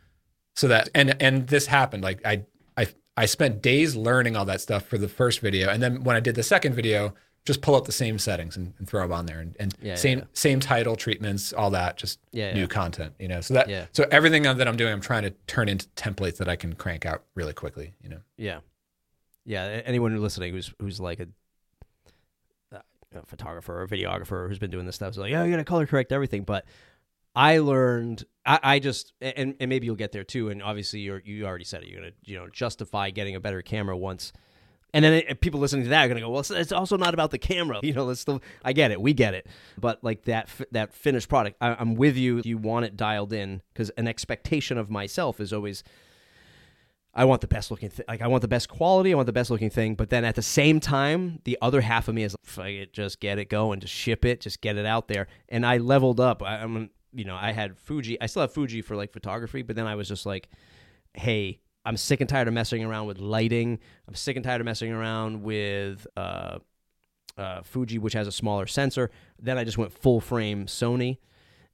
so 0.55 0.67
that 0.67 0.89
and 0.93 1.21
and 1.21 1.47
this 1.47 1.65
happened. 1.67 2.03
Like 2.03 2.25
I 2.25 2.45
I 2.77 2.87
I 3.17 3.25
spent 3.25 3.61
days 3.61 3.95
learning 3.95 4.35
all 4.35 4.45
that 4.45 4.61
stuff 4.61 4.85
for 4.85 4.97
the 4.97 5.07
first 5.07 5.39
video. 5.39 5.69
And 5.69 5.81
then 5.81 6.03
when 6.03 6.15
I 6.15 6.19
did 6.19 6.35
the 6.35 6.43
second 6.43 6.73
video 6.73 7.13
just 7.45 7.61
pull 7.61 7.73
up 7.75 7.85
the 7.85 7.91
same 7.91 8.19
settings 8.19 8.55
and, 8.55 8.73
and 8.77 8.87
throw 8.87 9.01
them 9.01 9.11
on 9.11 9.25
there 9.25 9.39
and, 9.39 9.55
and 9.59 9.73
Yeah, 9.81 9.95
same 9.95 10.19
yeah. 10.19 10.25
same 10.33 10.59
title 10.59 10.95
treatments 10.95 11.53
all 11.53 11.71
that 11.71 11.97
just 11.97 12.19
Yeah, 12.31 12.53
new 12.53 12.67
content 12.67 13.13
you 13.19 13.27
know 13.27 13.41
so 13.41 13.53
that 13.55 13.67
Yeah. 13.69 13.85
so 13.93 14.05
everything 14.11 14.43
that 14.43 14.67
I'm 14.67 14.77
doing 14.77 14.93
I'm 14.93 15.01
trying 15.01 15.23
to 15.23 15.31
turn 15.47 15.67
into 15.67 15.87
templates 15.95 16.37
that 16.37 16.47
I 16.47 16.55
can 16.55 16.73
crank 16.73 17.05
out 17.05 17.23
really 17.35 17.53
quickly 17.53 17.93
you 18.03 18.09
know 18.09 18.19
Yeah. 18.37 18.59
Yeah. 19.45 19.81
Anyone 19.85 20.15
listening 20.21 20.53
who's 20.53 20.71
who's 20.79 20.99
like 20.99 21.19
a, 21.19 21.27
a 22.71 23.25
photographer 23.25 23.81
or 23.81 23.87
videographer 23.87 24.47
who's 24.47 24.59
been 24.59 24.71
doing 24.71 24.85
this 24.85 24.95
stuff 24.95 25.11
is 25.11 25.17
like, 25.17 25.31
yeah, 25.31 25.43
you 25.43 25.51
got 25.51 25.57
to 25.57 25.63
color 25.63 25.85
correct 25.85 26.11
everything. 26.11 26.43
But 26.43 26.65
I 27.35 27.57
learned, 27.57 28.23
I, 28.45 28.59
I 28.63 28.79
just, 28.79 29.13
and, 29.19 29.55
and 29.59 29.67
maybe 29.69 29.85
you'll 29.85 29.95
get 29.95 30.11
there 30.11 30.23
too. 30.23 30.49
And 30.49 30.61
obviously, 30.61 30.99
you're, 31.01 31.21
you 31.25 31.45
already 31.45 31.63
said 31.65 31.83
it. 31.83 31.89
You're 31.89 32.01
gonna, 32.01 32.13
you 32.23 32.37
know, 32.37 32.47
justify 32.49 33.09
getting 33.09 33.35
a 33.35 33.39
better 33.39 33.61
camera 33.61 33.97
once. 33.97 34.31
And 34.93 35.05
then 35.05 35.13
it, 35.13 35.41
people 35.41 35.59
listening 35.59 35.83
to 35.83 35.89
that 35.89 36.05
are 36.05 36.07
gonna 36.07 36.19
go, 36.19 36.29
well, 36.29 36.41
it's, 36.41 36.51
it's 36.51 36.71
also 36.71 36.97
not 36.97 37.13
about 37.13 37.31
the 37.31 37.37
camera. 37.37 37.79
You 37.91 37.93
know, 37.93 38.05
let's 38.05 38.21
still. 38.21 38.41
I 38.63 38.73
get 38.73 38.91
it, 38.91 39.01
we 39.01 39.13
get 39.13 39.33
it. 39.33 39.47
But 39.77 40.03
like 40.03 40.23
that, 40.23 40.49
that 40.71 40.93
finished 40.93 41.29
product, 41.29 41.57
I, 41.59 41.75
I'm 41.75 41.95
with 41.95 42.15
you. 42.15 42.41
You 42.43 42.57
want 42.57 42.85
it 42.85 42.95
dialed 42.95 43.33
in 43.33 43.61
because 43.73 43.89
an 43.91 44.07
expectation 44.07 44.77
of 44.77 44.89
myself 44.89 45.39
is 45.39 45.51
always 45.51 45.83
I 47.13 47.25
want 47.25 47.41
the 47.41 47.47
best 47.47 47.71
looking 47.71 47.89
thing. 47.89 48.05
Like 48.07 48.21
I 48.21 48.27
want 48.27 48.41
the 48.41 48.47
best 48.47 48.69
quality. 48.69 49.11
I 49.11 49.15
want 49.15 49.25
the 49.25 49.33
best 49.33 49.49
looking 49.49 49.69
thing. 49.69 49.95
But 49.95 50.09
then 50.09 50.23
at 50.23 50.35
the 50.35 50.41
same 50.41 50.79
time, 50.79 51.39
the 51.43 51.57
other 51.61 51.81
half 51.81 52.07
of 52.07 52.15
me 52.15 52.23
is 52.23 52.35
it, 52.57 52.93
just 52.93 53.19
get 53.19 53.37
it 53.37 53.49
going, 53.49 53.81
just 53.81 53.93
ship 53.93 54.23
it, 54.23 54.41
just 54.41 54.61
get 54.61 54.77
it 54.77 54.85
out 54.85 55.07
there. 55.07 55.27
And 55.49 55.65
I 55.65 55.77
leveled 55.77 56.19
up. 56.19 56.41
I, 56.41 56.57
I'm, 56.57 56.89
you 57.13 57.25
know, 57.25 57.35
I 57.35 57.51
had 57.51 57.77
Fuji. 57.77 58.19
I 58.21 58.27
still 58.27 58.41
have 58.41 58.53
Fuji 58.53 58.81
for 58.81 58.95
like 58.95 59.11
photography, 59.11 59.61
but 59.61 59.75
then 59.75 59.87
I 59.87 59.95
was 59.95 60.07
just 60.07 60.25
like, 60.25 60.49
hey, 61.13 61.59
I'm 61.85 61.97
sick 61.97 62.21
and 62.21 62.29
tired 62.29 62.47
of 62.47 62.53
messing 62.53 62.83
around 62.83 63.07
with 63.07 63.19
lighting. 63.19 63.79
I'm 64.07 64.15
sick 64.15 64.35
and 64.35 64.45
tired 64.45 64.61
of 64.61 64.65
messing 64.65 64.91
around 64.91 65.43
with 65.43 66.05
uh, 66.15 66.59
uh, 67.37 67.61
Fuji, 67.63 67.97
which 67.97 68.13
has 68.13 68.27
a 68.27 68.31
smaller 68.31 68.67
sensor. 68.67 69.09
Then 69.39 69.57
I 69.57 69.63
just 69.63 69.77
went 69.77 69.91
full 69.91 70.21
frame 70.21 70.65
Sony, 70.67 71.17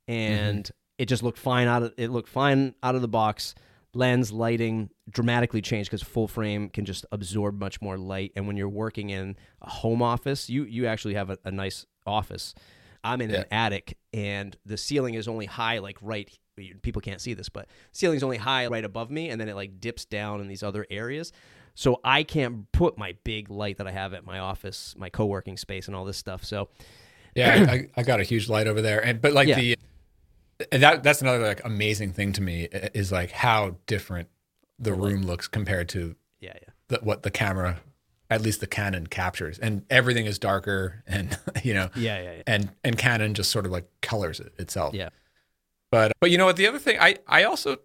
and 0.07 0.69
it 0.97 1.07
just 1.07 1.23
looked 1.23 1.39
fine 1.39 1.67
out 1.67 1.83
of 1.83 1.93
it 1.97 2.09
looked 2.09 2.29
fine 2.29 2.75
out 2.81 2.95
of 2.95 3.01
the 3.01 3.07
box. 3.07 3.55
Lens 3.93 4.31
lighting 4.31 4.91
dramatically 5.09 5.61
changed 5.61 5.89
because 5.89 6.03
full 6.03 6.27
frame 6.27 6.69
can 6.69 6.85
just 6.85 7.05
absorb 7.11 7.59
much 7.59 7.81
more 7.81 7.97
light. 7.97 8.31
And 8.35 8.45
when 8.45 8.55
you're 8.55 8.69
working 8.69 9.09
in 9.09 9.35
a 9.61 9.69
home 9.69 10.01
office, 10.01 10.49
you 10.49 10.63
you 10.63 10.85
actually 10.85 11.15
have 11.15 11.29
a, 11.29 11.37
a 11.43 11.51
nice 11.51 11.85
office. 12.05 12.53
I'm 13.07 13.21
in 13.21 13.29
Yeah. 13.29 13.37
an 13.39 13.45
attic 13.51 13.97
and 14.13 14.55
the 14.65 14.77
ceiling 14.77 15.13
is 15.15 15.27
only 15.27 15.45
high 15.45 15.79
like 15.79 15.97
right 16.01 16.29
people 16.81 17.01
can't 17.03 17.21
see 17.21 17.33
this, 17.35 17.49
but 17.49 17.67
ceiling's 17.91 18.23
only 18.23 18.37
high 18.37 18.65
right 18.67 18.83
above 18.83 19.11
me 19.11 19.29
and 19.29 19.39
then 19.39 19.47
it 19.47 19.55
like 19.55 19.79
dips 19.79 20.05
down 20.05 20.41
in 20.41 20.47
these 20.47 20.63
other 20.63 20.85
areas. 20.89 21.31
So 21.75 21.99
I 22.03 22.23
can't 22.23 22.71
put 22.71 22.97
my 22.97 23.15
big 23.23 23.51
light 23.51 23.77
that 23.77 23.85
I 23.87 23.91
have 23.91 24.13
at 24.15 24.25
my 24.25 24.39
office, 24.39 24.95
my 24.97 25.09
co-working 25.09 25.57
space 25.57 25.85
and 25.87 25.95
all 25.95 26.03
this 26.05 26.17
stuff. 26.17 26.43
So 26.43 26.69
Yeah, 27.35 27.67
I, 27.69 27.89
I 27.95 28.01
got 28.03 28.19
a 28.19 28.23
huge 28.23 28.49
light 28.49 28.65
over 28.65 28.81
there, 28.81 29.03
and 29.05 29.21
but 29.21 29.33
like 29.33 29.47
Yeah. 29.47 29.59
the 29.59 29.77
and 30.71 30.81
that 30.81 31.03
that's 31.03 31.21
another 31.21 31.45
like 31.45 31.63
amazing 31.63 32.13
thing 32.13 32.33
to 32.33 32.41
me 32.41 32.63
is 32.95 33.11
like 33.11 33.29
how 33.29 33.75
different 33.85 34.27
the 34.79 34.93
room 34.93 35.21
looks 35.23 35.47
compared 35.47 35.89
to 35.89 36.15
yeah, 36.39 36.53
yeah. 36.55 36.69
the, 36.87 36.97
what 37.03 37.21
the 37.21 37.29
camera, 37.29 37.79
at 38.29 38.41
least 38.41 38.59
the 38.59 38.67
Canon 38.67 39.07
captures, 39.07 39.57
and 39.59 39.85
everything 39.89 40.25
is 40.25 40.37
darker, 40.39 41.03
and 41.07 41.37
you 41.63 41.73
know, 41.73 41.89
Yeah, 41.95 42.21
yeah, 42.21 42.31
yeah. 42.37 42.43
and 42.47 42.69
and 42.83 42.97
Canon 42.97 43.33
just 43.33 43.51
sort 43.51 43.65
of 43.65 43.71
like 43.71 43.87
colors 44.01 44.39
it 44.39 44.53
itself. 44.57 44.93
Yeah. 44.93 45.09
But 45.91 46.11
but 46.19 46.31
you 46.31 46.37
know 46.37 46.45
what? 46.45 46.57
The 46.57 46.67
other 46.67 46.79
thing 46.79 46.97
I 46.99 47.17
I 47.27 47.43
also 47.43 47.77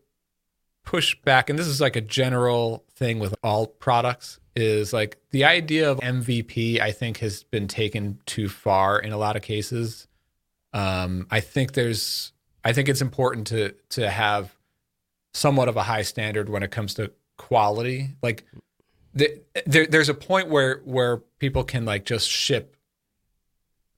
push 0.85 1.15
back, 1.25 1.49
and 1.49 1.59
this 1.59 1.67
is 1.69 1.81
like 1.81 1.95
a 1.97 2.01
general 2.01 2.85
thing 2.97 3.21
with 3.21 3.35
all 3.45 3.67
products, 3.69 4.41
is 4.57 4.93
like 4.93 5.19
the 5.31 5.45
idea 5.45 5.89
of 5.91 5.99
MVP. 6.01 6.81
I 6.81 6.91
think 6.93 7.19
has 7.19 7.45
been 7.45 7.69
taken 7.69 8.19
too 8.27 8.49
far 8.49 8.99
in 8.99 9.13
a 9.13 9.17
lot 9.17 9.37
of 9.37 9.43
cases. 9.43 10.09
Um, 10.73 11.27
I 11.31 11.39
think 11.41 11.75
there's 11.75 12.33
I 12.65 12.73
think 12.73 12.89
it's 12.89 13.03
important 13.03 13.47
to 13.49 13.75
to 13.91 14.11
have 14.11 14.57
somewhat 15.35 15.69
of 15.69 15.77
a 15.77 15.83
high 15.85 16.03
standard 16.03 16.49
when 16.49 16.63
it 16.65 16.71
comes 16.73 16.95
to 16.95 17.13
quality. 17.39 18.17
Like 18.23 18.45
the, 19.15 19.43
there, 19.67 19.87
there's 19.87 20.09
a 20.09 20.15
point 20.15 20.49
where 20.49 20.81
where 20.85 21.19
people 21.39 21.65
can 21.65 21.85
like 21.85 22.05
just 22.05 22.29
ship 22.29 22.77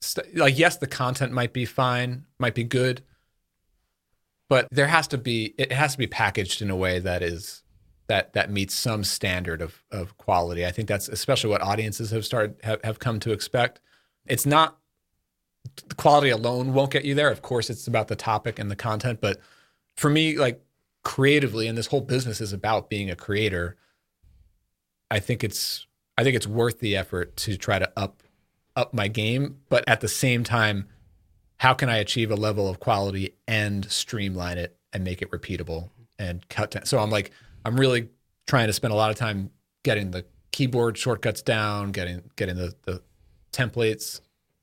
st- 0.01 0.35
like 0.35 0.57
yes 0.57 0.77
the 0.77 0.87
content 0.87 1.31
might 1.31 1.53
be 1.53 1.65
fine 1.65 2.25
might 2.37 2.55
be 2.55 2.63
good 2.63 3.01
but 4.49 4.67
there 4.71 4.87
has 4.87 5.07
to 5.07 5.17
be 5.17 5.53
it 5.57 5.71
has 5.71 5.93
to 5.93 5.97
be 5.97 6.07
packaged 6.07 6.61
in 6.61 6.69
a 6.69 6.75
way 6.75 6.99
that 6.99 7.23
is 7.23 7.63
that 8.07 8.33
that 8.33 8.51
meets 8.51 8.73
some 8.73 9.03
standard 9.03 9.61
of 9.61 9.83
of 9.91 10.17
quality. 10.17 10.65
I 10.65 10.71
think 10.71 10.87
that's 10.87 11.07
especially 11.07 11.49
what 11.49 11.61
audiences 11.61 12.11
have 12.11 12.25
started 12.25 12.55
have, 12.63 12.83
have 12.83 12.99
come 12.99 13.19
to 13.21 13.31
expect. 13.31 13.81
It's 14.25 14.45
not 14.45 14.77
the 15.87 15.95
quality 15.95 16.29
alone 16.29 16.73
won't 16.73 16.91
get 16.91 17.05
you 17.05 17.15
there. 17.15 17.31
Of 17.31 17.41
course 17.41 17.69
it's 17.69 17.87
about 17.87 18.07
the 18.07 18.15
topic 18.15 18.59
and 18.59 18.69
the 18.69 18.75
content 18.75 19.19
but 19.21 19.39
for 19.95 20.09
me 20.09 20.37
like 20.37 20.61
creatively 21.03 21.67
and 21.67 21.77
this 21.77 21.87
whole 21.87 22.01
business 22.01 22.41
is 22.41 22.53
about 22.53 22.89
being 22.89 23.09
a 23.09 23.15
creator 23.15 23.77
i 25.11 25.19
think 25.19 25.43
it's 25.43 25.85
i 26.17 26.23
think 26.23 26.35
it's 26.35 26.47
worth 26.47 26.79
the 26.79 26.95
effort 26.95 27.35
to 27.35 27.57
try 27.57 27.79
to 27.79 27.91
up 27.97 28.23
up 28.75 28.93
my 28.93 29.07
game 29.07 29.57
but 29.69 29.83
at 29.87 30.01
the 30.01 30.07
same 30.07 30.43
time 30.43 30.87
how 31.57 31.73
can 31.73 31.89
i 31.89 31.97
achieve 31.97 32.31
a 32.31 32.35
level 32.35 32.67
of 32.67 32.79
quality 32.79 33.35
and 33.47 33.89
streamline 33.89 34.57
it 34.57 34.77
and 34.93 35.03
make 35.03 35.21
it 35.21 35.31
repeatable 35.31 35.89
and 36.19 36.47
cut 36.49 36.71
down 36.71 36.85
so 36.85 36.99
i'm 36.99 37.09
like 37.09 37.31
i'm 37.65 37.79
really 37.79 38.09
trying 38.47 38.67
to 38.67 38.73
spend 38.73 38.91
a 38.91 38.95
lot 38.95 39.09
of 39.09 39.15
time 39.15 39.49
getting 39.83 40.11
the 40.11 40.25
keyboard 40.51 40.97
shortcuts 40.97 41.41
down 41.41 41.91
getting 41.91 42.21
getting 42.35 42.55
the, 42.55 42.73
the 42.83 43.01
templates 43.51 44.21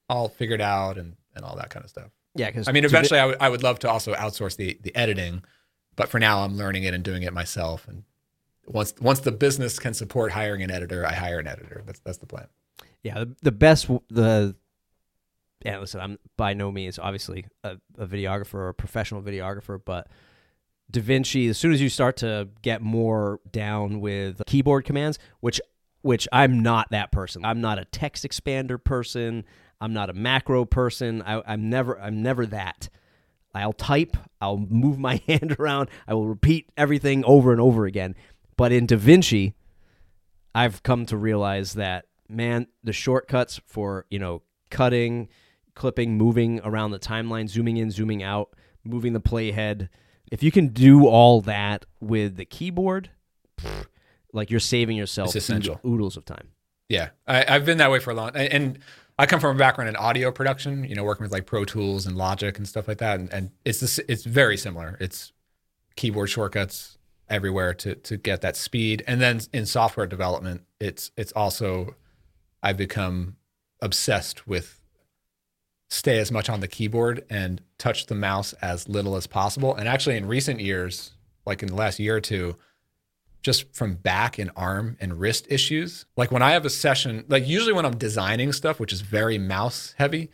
all 0.09 0.29
figured 0.29 0.61
out 0.61 0.99
and 0.99 1.17
and 1.35 1.45
all 1.45 1.57
that 1.57 1.71
kind 1.71 1.85
of 1.85 1.91
stuff 1.91 2.11
Yeah, 2.35 2.49
because 2.49 2.69
I 2.69 2.73
mean, 2.73 2.85
eventually, 2.85 3.21
I 3.21 3.27
would 3.27 3.37
I 3.41 3.49
would 3.49 3.63
love 3.63 3.79
to 3.81 3.91
also 3.91 4.15
outsource 4.15 4.57
the 4.57 4.79
the 4.83 4.95
editing, 4.97 5.43
but 5.97 6.09
for 6.09 6.19
now, 6.19 6.41
I'm 6.45 6.57
learning 6.57 6.85
it 6.85 6.95
and 6.95 7.05
doing 7.05 7.23
it 7.23 7.33
myself. 7.33 7.87
And 7.87 8.05
once 8.67 8.95
once 9.01 9.21
the 9.21 9.33
business 9.33 9.79
can 9.79 9.95
support 9.95 10.33
hiring 10.33 10.63
an 10.63 10.71
editor, 10.71 11.07
I 11.07 11.15
hire 11.15 11.39
an 11.39 11.47
editor. 11.47 11.83
That's 11.87 12.01
that's 12.01 12.19
the 12.19 12.27
plan. 12.27 12.47
Yeah, 13.03 13.21
the, 13.21 13.37
the 13.43 13.53
best 13.53 13.89
the 14.09 14.55
yeah. 15.65 15.79
Listen, 15.79 16.01
I'm 16.01 16.19
by 16.37 16.55
no 16.55 16.71
means 16.71 16.99
obviously 16.99 17.47
a, 17.65 17.79
a 17.99 18.07
videographer 18.07 18.55
or 18.55 18.69
a 18.69 18.75
professional 18.75 19.23
videographer, 19.23 19.81
but 19.85 20.09
DaVinci. 20.93 21.49
As 21.49 21.59
soon 21.59 21.73
as 21.73 21.81
you 21.81 21.89
start 21.89 22.17
to 22.19 22.49
get 22.63 22.83
more 22.83 23.41
down 23.51 24.01
with 24.01 24.43
keyboard 24.47 24.85
commands, 24.85 25.19
which 25.41 25.61
which 26.03 26.29
I'm 26.33 26.63
not 26.63 26.91
that 26.91 27.13
person. 27.13 27.45
I'm 27.45 27.61
not 27.61 27.79
a 27.79 27.85
text 27.85 28.25
expander 28.25 28.83
person. 28.83 29.45
I'm 29.81 29.93
not 29.93 30.11
a 30.11 30.13
macro 30.13 30.65
person. 30.65 31.23
I, 31.23 31.43
I'm 31.47 31.71
never 31.71 32.01
I'm 32.01 32.23
never 32.23 32.47
that. 32.47 32.89
I'll 33.55 33.73
type. 33.73 34.17
I'll 34.41 34.59
move 34.59 34.99
my 34.99 35.21
hand 35.29 35.57
around. 35.59 35.91
I 36.07 36.15
will 36.15 36.27
repeat 36.27 36.71
everything 36.77 37.25
over 37.25 37.53
and 37.53 37.61
over 37.61 37.87
again. 37.87 38.15
But 38.57 38.73
in 38.73 38.87
Da 38.87 38.97
Vinci, 38.97 39.55
I've 40.55 40.83
come 40.83 41.07
to 41.07 41.17
realize 41.17 41.75
that 41.75 42.07
man, 42.29 42.67
the 42.83 42.93
shortcuts 42.93 43.61
for 43.67 44.07
you 44.11 44.19
know 44.19 44.43
cutting, 44.71 45.29
clipping, 45.75 46.17
moving 46.17 46.61
around 46.65 46.91
the 46.91 46.99
timeline, 46.99 47.49
zooming 47.49 47.77
in, 47.77 47.91
zooming 47.91 48.23
out, 48.23 48.55
moving 48.85 49.13
the 49.13 49.21
playhead. 49.21 49.89
If 50.31 50.43
you 50.43 50.51
can 50.51 50.69
do 50.69 51.07
all 51.07 51.41
that 51.43 51.85
with 52.01 52.37
the 52.37 52.45
keyboard, 52.47 53.11
like 54.33 54.51
you're 54.51 54.61
saving 54.61 54.97
yourself 54.97 55.29
It's 55.29 55.37
essential. 55.37 55.81
oodles 55.87 56.17
of 56.17 56.25
time. 56.25 56.49
Yeah, 56.89 57.11
I, 57.27 57.45
I've 57.49 57.65
been 57.67 57.79
that 57.79 57.91
way 57.91 57.99
for 57.99 58.11
a 58.11 58.15
long. 58.15 58.31
And, 58.35 58.53
and 58.53 58.79
I 59.19 59.27
come 59.27 59.41
from 59.41 59.57
a 59.57 59.59
background 59.59 59.89
in 59.89 59.97
audio 59.97 60.31
production. 60.33 60.85
You 60.85 60.95
know, 60.95 61.05
working 61.05 61.25
with 61.25 61.33
like 61.33 61.47
Pro 61.47 61.65
Tools 61.65 62.07
and 62.07 62.17
Logic 62.17 62.57
and 62.57 62.67
stuff 62.67 62.89
like 62.89 62.99
that. 62.99 63.21
And, 63.21 63.33
and 63.33 63.51
it's 63.65 63.81
this, 63.81 63.99
it's 64.09 64.25
very 64.25 64.57
similar. 64.57 64.97
It's 65.01 65.33
keyboard 65.97 66.31
shortcuts 66.31 66.99
everywhere 67.29 67.75
to 67.75 67.95
to 67.95 68.17
get 68.17 68.41
that 68.43 68.57
speed. 68.57 69.03
And 69.07 69.21
then 69.21 69.41
in 69.53 69.67
software 69.67 70.07
development, 70.07 70.63
it's 70.81 71.11
it's 71.17 71.33
also 71.33 71.95
I've 72.63 72.77
become 72.77 73.37
obsessed 73.81 74.47
with 74.47 74.81
stay 75.91 76.19
as 76.19 76.33
much 76.33 76.49
on 76.49 76.61
the 76.61 76.69
keyboard 76.69 77.25
and 77.29 77.61
touch 77.77 78.07
the 78.07 78.15
mouse 78.15 78.55
as 78.55 78.89
little 78.89 79.17
as 79.17 79.27
possible. 79.27 79.75
And 79.75 79.89
actually, 79.89 80.17
in 80.17 80.27
recent 80.27 80.61
years, 80.61 81.13
like 81.45 81.63
in 81.63 81.69
the 81.69 81.75
last 81.75 81.99
year 81.99 82.17
or 82.17 82.21
two, 82.21 82.57
just 83.43 83.75
from 83.75 83.95
back 83.95 84.39
and 84.39 84.51
arm 84.57 84.97
and 85.01 85.19
wrist 85.19 85.47
issues. 85.51 86.07
Like 86.17 86.31
when 86.31 86.43
I 86.43 86.53
have 86.53 86.65
a 86.65 86.71
session, 86.71 87.25
like 87.29 87.47
usually 87.47 87.73
when 87.73 87.85
I'm 87.85 87.99
designing 87.99 88.53
stuff, 88.53 88.79
which 88.79 88.93
is 88.93 89.01
very 89.01 89.37
mouse 89.37 89.95
heavy, 89.99 90.31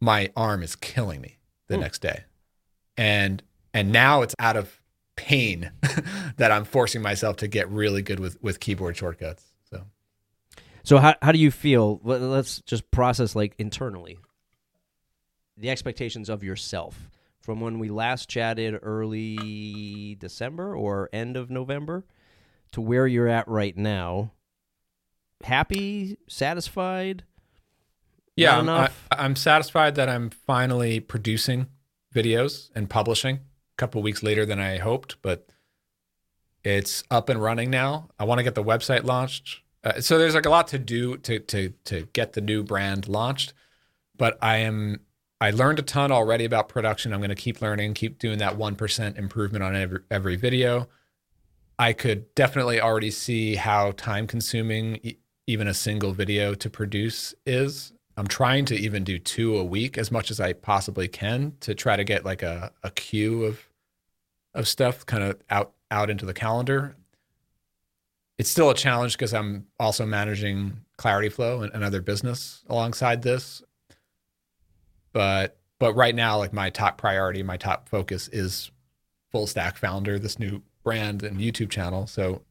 my 0.00 0.30
arm 0.36 0.62
is 0.62 0.76
killing 0.76 1.20
me 1.20 1.38
the 1.68 1.74
hmm. 1.74 1.82
next 1.82 2.00
day. 2.00 2.24
And 2.96 3.42
and 3.74 3.90
now 3.90 4.22
it's 4.22 4.34
out 4.38 4.56
of 4.56 4.81
pain 5.16 5.70
that 6.36 6.50
I'm 6.50 6.64
forcing 6.64 7.02
myself 7.02 7.36
to 7.38 7.48
get 7.48 7.68
really 7.68 8.02
good 8.02 8.20
with 8.20 8.42
with 8.42 8.60
keyboard 8.60 8.96
shortcuts. 8.96 9.44
So 9.70 9.84
So 10.84 10.98
how 10.98 11.14
how 11.22 11.32
do 11.32 11.38
you 11.38 11.50
feel? 11.50 12.00
Let- 12.02 12.20
Let's 12.20 12.60
just 12.62 12.90
process 12.90 13.34
like 13.36 13.54
internally 13.58 14.18
the 15.56 15.70
expectations 15.70 16.28
of 16.28 16.42
yourself 16.42 17.08
from 17.40 17.60
when 17.60 17.78
we 17.78 17.90
last 17.90 18.28
chatted 18.28 18.78
early 18.82 20.16
December 20.18 20.74
or 20.76 21.10
end 21.12 21.36
of 21.36 21.50
November 21.50 22.04
to 22.72 22.80
where 22.80 23.06
you're 23.06 23.28
at 23.28 23.46
right 23.48 23.76
now. 23.76 24.32
Happy, 25.44 26.16
satisfied? 26.28 27.24
yeah, 28.36 28.56
I'm, 28.56 28.68
I, 28.68 28.78
enough? 28.78 29.08
I'm 29.10 29.36
satisfied 29.36 29.96
that 29.96 30.08
I'm 30.08 30.30
finally 30.30 31.00
producing 31.00 31.66
videos 32.14 32.70
and 32.74 32.88
publishing 32.88 33.36
a 33.36 33.40
couple 33.76 34.02
weeks 34.02 34.22
later 34.22 34.46
than 34.46 34.58
I 34.58 34.78
hoped, 34.78 35.16
but 35.22 35.48
it's 36.64 37.02
up 37.10 37.28
and 37.28 37.42
running 37.42 37.70
now. 37.70 38.08
I 38.18 38.24
want 38.24 38.38
to 38.38 38.44
get 38.44 38.54
the 38.54 38.64
website 38.64 39.04
launched. 39.04 39.60
Uh, 39.84 40.00
so 40.00 40.18
there's 40.18 40.34
like 40.34 40.46
a 40.46 40.50
lot 40.50 40.68
to 40.68 40.78
do 40.78 41.16
to 41.18 41.40
to 41.40 41.70
to 41.84 42.08
get 42.12 42.34
the 42.34 42.40
new 42.40 42.62
brand 42.62 43.08
launched, 43.08 43.52
but 44.16 44.38
I 44.40 44.58
am 44.58 45.00
I 45.40 45.50
learned 45.50 45.80
a 45.80 45.82
ton 45.82 46.12
already 46.12 46.44
about 46.44 46.68
production. 46.68 47.12
I'm 47.12 47.18
going 47.18 47.30
to 47.30 47.34
keep 47.34 47.60
learning, 47.60 47.94
keep 47.94 48.20
doing 48.20 48.38
that 48.38 48.56
1% 48.56 49.18
improvement 49.18 49.64
on 49.64 49.74
every 49.74 50.00
every 50.08 50.36
video. 50.36 50.88
I 51.78 51.92
could 51.94 52.32
definitely 52.36 52.80
already 52.80 53.10
see 53.10 53.56
how 53.56 53.90
time 53.92 54.28
consuming 54.28 55.00
e- 55.02 55.16
even 55.48 55.66
a 55.66 55.74
single 55.74 56.12
video 56.12 56.54
to 56.54 56.70
produce 56.70 57.34
is. 57.44 57.92
I'm 58.16 58.26
trying 58.26 58.64
to 58.66 58.76
even 58.76 59.04
do 59.04 59.18
two 59.18 59.56
a 59.56 59.64
week 59.64 59.96
as 59.96 60.10
much 60.10 60.30
as 60.30 60.38
I 60.40 60.52
possibly 60.52 61.08
can 61.08 61.54
to 61.60 61.74
try 61.74 61.96
to 61.96 62.04
get 62.04 62.24
like 62.24 62.42
a, 62.42 62.72
a 62.82 62.90
queue 62.90 63.44
of 63.44 63.68
of 64.54 64.68
stuff 64.68 65.06
kind 65.06 65.22
of 65.22 65.40
out 65.50 65.72
out 65.90 66.10
into 66.10 66.26
the 66.26 66.34
calendar. 66.34 66.94
It's 68.38 68.50
still 68.50 68.70
a 68.70 68.74
challenge 68.74 69.14
because 69.14 69.32
I'm 69.32 69.66
also 69.78 70.04
managing 70.04 70.80
Clarity 70.96 71.28
Flow 71.28 71.62
and 71.62 71.72
another 71.74 72.02
business 72.02 72.64
alongside 72.68 73.22
this. 73.22 73.62
But 75.12 75.58
but 75.78 75.94
right 75.94 76.14
now, 76.14 76.38
like 76.38 76.52
my 76.52 76.70
top 76.70 76.98
priority, 76.98 77.42
my 77.42 77.56
top 77.56 77.88
focus 77.88 78.28
is 78.28 78.70
Full 79.30 79.46
Stack 79.46 79.76
Founder, 79.76 80.18
this 80.18 80.38
new 80.38 80.62
brand 80.84 81.22
and 81.22 81.38
YouTube 81.38 81.70
channel. 81.70 82.06
So 82.06 82.42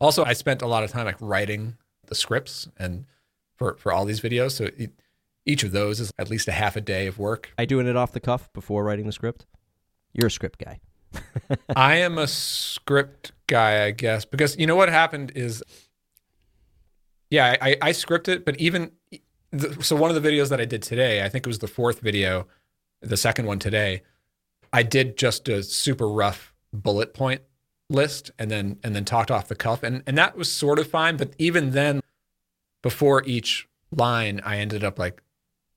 also 0.00 0.24
I 0.24 0.32
spent 0.32 0.62
a 0.62 0.66
lot 0.66 0.84
of 0.84 0.90
time 0.90 1.04
like 1.04 1.20
writing 1.20 1.76
the 2.06 2.14
scripts 2.14 2.68
and 2.78 3.04
for 3.60 3.76
for 3.76 3.92
all 3.92 4.04
these 4.04 4.20
videos. 4.20 4.52
So 4.52 4.70
e- 4.76 4.88
each 5.46 5.62
of 5.62 5.70
those 5.70 6.00
is 6.00 6.12
at 6.18 6.30
least 6.30 6.48
a 6.48 6.52
half 6.52 6.74
a 6.74 6.80
day 6.80 7.06
of 7.06 7.18
work. 7.18 7.52
I 7.58 7.66
doing 7.66 7.86
it 7.86 7.96
off 7.96 8.12
the 8.12 8.20
cuff 8.20 8.52
before 8.52 8.82
writing 8.82 9.06
the 9.06 9.12
script? 9.12 9.46
You're 10.12 10.26
a 10.28 10.30
script 10.30 10.58
guy. 10.64 10.80
I 11.76 11.96
am 11.96 12.18
a 12.18 12.26
script 12.26 13.32
guy, 13.46 13.84
I 13.84 13.90
guess, 13.90 14.24
because 14.24 14.56
you 14.58 14.66
know 14.66 14.76
what 14.76 14.88
happened 14.88 15.32
is, 15.34 15.62
yeah, 17.30 17.56
I, 17.60 17.76
I 17.80 17.92
script 17.92 18.28
it, 18.28 18.44
but 18.44 18.58
even 18.58 18.92
the, 19.50 19.82
so 19.82 19.96
one 19.96 20.14
of 20.14 20.20
the 20.20 20.28
videos 20.28 20.48
that 20.50 20.60
I 20.60 20.64
did 20.64 20.82
today, 20.82 21.24
I 21.24 21.28
think 21.28 21.46
it 21.46 21.48
was 21.48 21.58
the 21.58 21.68
fourth 21.68 22.00
video, 22.00 22.46
the 23.02 23.16
second 23.16 23.46
one 23.46 23.58
today. 23.58 24.02
I 24.72 24.82
did 24.82 25.16
just 25.16 25.48
a 25.48 25.62
super 25.62 26.08
rough 26.08 26.54
bullet 26.72 27.12
point 27.12 27.42
list 27.88 28.30
and 28.38 28.50
then 28.50 28.78
and 28.84 28.94
then 28.94 29.04
talked 29.04 29.32
off 29.32 29.48
the 29.48 29.56
cuff 29.56 29.82
and 29.82 30.04
and 30.06 30.16
that 30.16 30.36
was 30.36 30.50
sort 30.50 30.78
of 30.78 30.86
fine 30.86 31.16
but 31.16 31.34
even 31.38 31.72
then 31.72 32.00
before 32.82 33.22
each 33.24 33.68
line 33.90 34.40
I 34.44 34.58
ended 34.58 34.84
up 34.84 34.98
like 34.98 35.22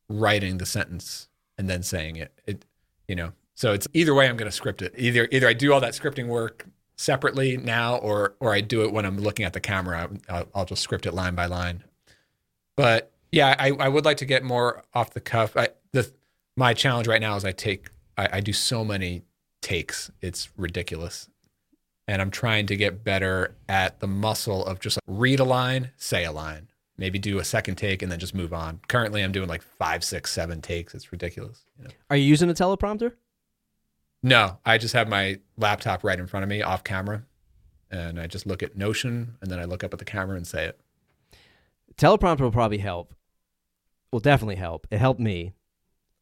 writing 0.10 0.58
the 0.58 0.66
sentence 0.66 1.28
and 1.58 1.70
then 1.70 1.84
saying 1.84 2.16
it. 2.16 2.40
It 2.46 2.66
you 3.08 3.16
know 3.16 3.34
so 3.56 3.74
it's 3.74 3.88
either 3.94 4.14
way 4.14 4.28
I'm 4.28 4.38
going 4.38 4.50
to 4.50 4.56
script 4.56 4.82
it. 4.82 4.94
Either 4.98 5.28
either 5.32 5.48
I 5.48 5.54
do 5.54 5.74
all 5.74 5.80
that 5.82 5.94
scripting 5.94 6.28
work 6.28 6.66
separately 6.96 7.58
now 7.58 7.98
or 7.98 8.36
or 8.40 8.54
I 8.54 8.62
do 8.62 8.84
it 8.84 8.92
when 8.92 9.06
I'm 9.06 9.18
looking 9.18 9.46
at 9.46 9.54
the 9.54 9.60
camera. 9.60 10.10
I'll, 10.30 10.48
I'll 10.54 10.66
just 10.66 10.82
script 10.82 11.06
it 11.06 11.14
line 11.14 11.36
by 11.36 11.46
line. 11.46 11.84
But 12.76 13.12
yeah 13.32 13.56
I, 13.58 13.72
I 13.72 13.90
would 13.90 14.06
like 14.06 14.18
to 14.18 14.26
get 14.26 14.44
more 14.44 14.84
off 14.94 15.12
the 15.14 15.22
cuff. 15.22 15.56
I 15.58 15.70
the 15.92 16.12
my 16.56 16.74
challenge 16.74 17.08
right 17.08 17.22
now 17.22 17.36
is 17.36 17.46
I 17.46 17.52
take 17.52 17.90
I, 18.18 18.30
I 18.34 18.40
do 18.42 18.54
so 18.54 18.84
many 18.84 19.24
takes. 19.62 20.12
It's 20.22 20.50
ridiculous. 20.58 21.30
And 22.08 22.22
I'm 22.22 22.32
trying 22.32 22.68
to 22.68 22.76
get 22.76 23.04
better 23.04 23.56
at 23.70 24.02
the 24.02 24.08
muscle 24.08 24.66
of 24.66 24.80
just 24.80 24.98
like 24.98 25.04
read 25.20 25.40
a 25.40 25.46
line, 25.46 25.92
say 25.96 26.26
a 26.26 26.34
line, 26.34 26.68
maybe 26.98 27.20
do 27.20 27.40
a 27.40 27.44
second 27.44 27.76
take, 27.76 28.02
and 28.02 28.12
then 28.12 28.20
just 28.20 28.36
move 28.36 28.54
on. 28.54 28.80
Currently, 28.88 29.22
I'm 29.22 29.32
doing 29.32 29.50
like 29.50 29.62
five, 29.62 30.04
six, 30.04 30.32
seven 30.32 30.62
takes. 30.62 30.94
It's 30.94 31.12
ridiculous. 31.12 31.64
You 31.78 31.86
know? 31.86 31.92
Are 32.10 32.16
you 32.16 32.24
using 32.24 32.50
a 32.50 32.54
teleprompter? 32.54 33.14
No, 34.22 34.58
I 34.66 34.78
just 34.78 34.94
have 34.94 35.10
my 35.10 35.40
laptop 35.58 36.04
right 36.04 36.18
in 36.18 36.28
front 36.28 36.44
of 36.44 36.50
me, 36.50 36.62
off 36.62 36.84
camera, 36.84 37.24
and 37.92 38.20
I 38.20 38.28
just 38.28 38.46
look 38.46 38.64
at 38.64 38.78
Notion, 38.78 39.36
and 39.42 39.52
then 39.52 39.60
I 39.60 39.66
look 39.66 39.84
up 39.84 39.94
at 39.94 40.00
the 40.00 40.06
camera 40.06 40.38
and 40.38 40.48
say 40.48 40.66
it. 40.66 40.80
Teleprompter 41.98 42.42
will 42.42 42.52
probably 42.52 42.78
help. 42.78 43.14
Will 44.12 44.20
definitely 44.20 44.56
help. 44.56 44.88
It 44.92 45.00
helped 45.00 45.20
me 45.20 45.54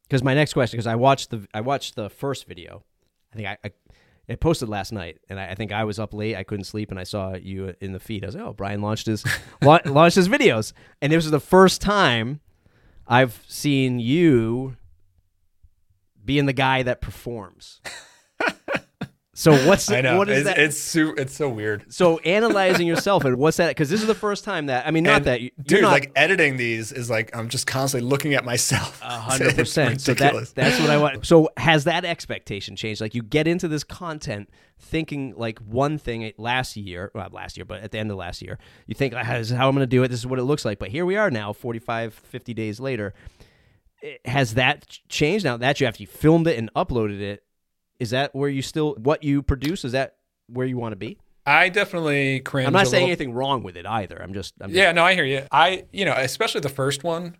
because 0.04 0.22
my 0.22 0.34
next 0.34 0.52
question, 0.52 0.76
because 0.76 0.86
I 0.86 0.96
watched 0.96 1.30
the 1.30 1.46
I 1.54 1.60
watched 1.60 1.94
the 1.94 2.10
first 2.10 2.46
video. 2.46 2.84
I 3.32 3.36
think 3.36 3.48
I, 3.48 3.58
I 3.64 3.70
it 4.28 4.40
posted 4.40 4.68
last 4.68 4.92
night, 4.92 5.18
and 5.28 5.38
I, 5.38 5.50
I, 5.50 5.54
think 5.54 5.72
I 5.72 5.84
was 5.84 5.98
up 5.98 6.14
late. 6.14 6.36
I 6.36 6.44
couldn't 6.44 6.64
sleep, 6.64 6.90
and 6.90 6.98
I 6.98 7.04
saw 7.04 7.34
you 7.34 7.74
in 7.80 7.92
the 7.92 8.00
feed. 8.00 8.24
I 8.24 8.26
was 8.26 8.36
like, 8.36 8.44
"Oh, 8.44 8.52
Brian 8.52 8.80
launched 8.80 9.06
his 9.06 9.24
la- 9.62 9.80
launched 9.84 10.16
his 10.16 10.28
videos," 10.28 10.72
and 11.00 11.12
this 11.12 11.24
was 11.24 11.30
the 11.30 11.40
first 11.40 11.80
time 11.80 12.40
I've 13.06 13.42
seen 13.48 13.98
you 13.98 14.76
being 16.24 16.46
the 16.46 16.52
guy 16.52 16.82
that 16.82 17.00
performs. 17.00 17.80
So 19.34 19.66
what's 19.66 19.90
I 19.90 20.02
know. 20.02 20.18
what 20.18 20.28
is 20.28 20.40
it's, 20.40 20.46
that? 20.46 20.58
It's 20.58 20.76
so, 20.76 21.14
it's 21.14 21.34
so 21.34 21.48
weird. 21.48 21.90
So 21.90 22.18
analyzing 22.18 22.86
yourself 22.86 23.24
and 23.24 23.38
what's 23.38 23.56
that? 23.56 23.68
Because 23.68 23.88
this 23.88 24.02
is 24.02 24.06
the 24.06 24.14
first 24.14 24.44
time 24.44 24.66
that 24.66 24.86
I 24.86 24.90
mean, 24.90 25.04
not 25.04 25.16
And, 25.16 25.24
that 25.24 25.40
you, 25.40 25.50
dude, 25.56 25.70
you're 25.70 25.82
not, 25.82 25.92
like 25.92 26.12
editing 26.14 26.58
these 26.58 26.92
is 26.92 27.08
like 27.08 27.34
I'm 27.34 27.48
just 27.48 27.66
constantly 27.66 28.06
looking 28.10 28.34
at 28.34 28.44
myself. 28.44 29.00
A 29.02 29.18
hundred 29.18 29.56
percent. 29.56 30.02
So 30.02 30.12
that 30.12 30.34
that's 30.54 30.78
what 30.78 30.90
I 30.90 30.98
want. 30.98 31.24
So 31.26 31.48
has 31.56 31.84
that 31.84 32.04
expectation 32.04 32.76
changed? 32.76 33.00
Like 33.00 33.14
you 33.14 33.22
get 33.22 33.48
into 33.48 33.68
this 33.68 33.84
content 33.84 34.50
thinking 34.78 35.32
like 35.34 35.58
one 35.60 35.96
thing 35.96 36.30
last 36.36 36.76
year, 36.76 37.10
well, 37.14 37.24
not 37.24 37.32
last 37.32 37.56
year, 37.56 37.64
but 37.64 37.80
at 37.80 37.90
the 37.90 37.98
end 37.98 38.10
of 38.10 38.18
last 38.18 38.42
year, 38.42 38.58
you 38.86 38.94
think 38.94 39.14
"Ah, 39.14 39.22
this 39.22 39.50
is 39.50 39.56
how 39.56 39.66
I'm 39.66 39.74
going 39.74 39.82
to 39.82 39.86
do 39.86 40.02
it. 40.02 40.08
This 40.08 40.20
is 40.20 40.26
what 40.26 40.40
it 40.40 40.44
looks 40.44 40.66
like. 40.66 40.78
But 40.78 40.90
here 40.90 41.06
we 41.06 41.16
are 41.16 41.30
now, 41.30 41.54
45, 41.54 42.12
50 42.12 42.52
days 42.52 42.80
later. 42.80 43.14
Has 44.26 44.54
that 44.54 44.98
changed 45.08 45.46
now 45.46 45.56
that 45.56 45.80
you 45.80 45.86
after 45.86 46.02
you 46.02 46.06
filmed 46.06 46.46
it 46.48 46.58
and 46.58 46.70
uploaded 46.74 47.20
it? 47.20 47.44
Is 48.02 48.10
that 48.10 48.34
where 48.34 48.48
you 48.48 48.62
still 48.62 48.94
what 48.94 49.22
you 49.22 49.42
produce? 49.42 49.84
Is 49.84 49.92
that 49.92 50.16
where 50.48 50.66
you 50.66 50.76
want 50.76 50.90
to 50.90 50.96
be? 50.96 51.18
I 51.46 51.68
definitely 51.68 52.40
cringe. 52.40 52.66
I'm 52.66 52.72
not 52.72 52.88
saying 52.88 53.02
little- 53.02 53.10
anything 53.10 53.32
wrong 53.32 53.62
with 53.62 53.76
it 53.76 53.86
either. 53.86 54.20
I'm 54.20 54.34
just, 54.34 54.54
I'm 54.60 54.70
just 54.70 54.76
Yeah, 54.76 54.90
no, 54.90 55.04
I 55.04 55.14
hear 55.14 55.24
you. 55.24 55.46
I, 55.52 55.84
you 55.92 56.04
know, 56.04 56.12
especially 56.12 56.62
the 56.62 56.68
first 56.68 57.04
one, 57.04 57.36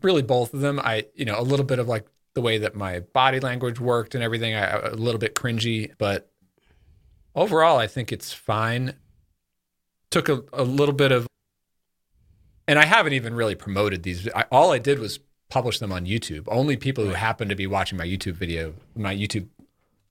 really 0.00 0.22
both 0.22 0.54
of 0.54 0.60
them. 0.60 0.78
I, 0.78 1.06
you 1.16 1.24
know, 1.24 1.40
a 1.40 1.42
little 1.42 1.66
bit 1.66 1.80
of 1.80 1.88
like 1.88 2.06
the 2.34 2.40
way 2.40 2.58
that 2.58 2.76
my 2.76 3.00
body 3.00 3.40
language 3.40 3.80
worked 3.80 4.14
and 4.14 4.22
everything. 4.22 4.54
I, 4.54 4.78
a 4.78 4.94
little 4.94 5.18
bit 5.18 5.34
cringy, 5.34 5.90
but 5.98 6.30
overall, 7.34 7.78
I 7.78 7.88
think 7.88 8.12
it's 8.12 8.32
fine. 8.32 8.94
Took 10.12 10.28
a, 10.28 10.44
a 10.52 10.62
little 10.62 10.94
bit 10.94 11.10
of, 11.10 11.26
and 12.68 12.78
I 12.78 12.84
haven't 12.84 13.14
even 13.14 13.34
really 13.34 13.56
promoted 13.56 14.04
these. 14.04 14.28
I, 14.36 14.44
all 14.52 14.70
I 14.70 14.78
did 14.78 15.00
was 15.00 15.18
publish 15.50 15.78
them 15.80 15.92
on 15.92 16.06
YouTube. 16.06 16.44
Only 16.46 16.76
people 16.76 17.04
who 17.04 17.10
happen 17.10 17.48
to 17.48 17.54
be 17.54 17.66
watching 17.66 17.98
my 17.98 18.06
YouTube 18.06 18.34
video, 18.34 18.74
my 18.94 19.14
YouTube 19.14 19.48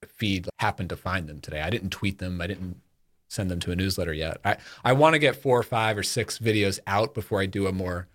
feed, 0.08 0.48
happened 0.60 0.90
to 0.90 0.98
find 0.98 1.28
them 1.28 1.40
today. 1.40 1.62
I 1.62 1.70
didn't 1.70 1.90
tweet 1.90 2.20
them. 2.20 2.42
I 2.42 2.48
didn't 2.48 2.82
send 3.30 3.50
them 3.50 3.60
to 3.62 3.72
a 3.72 3.76
newsletter 3.76 4.14
yet. 4.14 4.38
I, 4.44 4.58
I 4.84 4.94
want 4.94 5.14
to 5.14 5.20
get 5.20 5.36
four 5.36 5.58
or 5.58 5.64
five 5.64 5.98
or 5.98 6.04
six 6.04 6.40
videos 6.40 6.80
out 6.86 7.14
before 7.14 7.40
I 7.40 7.46
do 7.46 7.68
a 7.68 7.72
more 7.72 8.08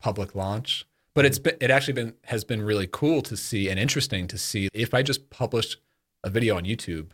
public 0.00 0.34
launch. 0.34 0.86
But 1.14 1.24
it's 1.24 1.40
been 1.40 1.56
it 1.60 1.70
actually 1.70 1.94
been 1.94 2.14
has 2.24 2.44
been 2.44 2.62
really 2.62 2.86
cool 2.86 3.22
to 3.22 3.36
see 3.36 3.68
and 3.68 3.80
interesting 3.80 4.28
to 4.28 4.38
see 4.38 4.68
if 4.72 4.94
I 4.94 5.02
just 5.02 5.30
publish 5.30 5.76
a 6.22 6.30
video 6.30 6.56
on 6.56 6.64
YouTube, 6.64 7.08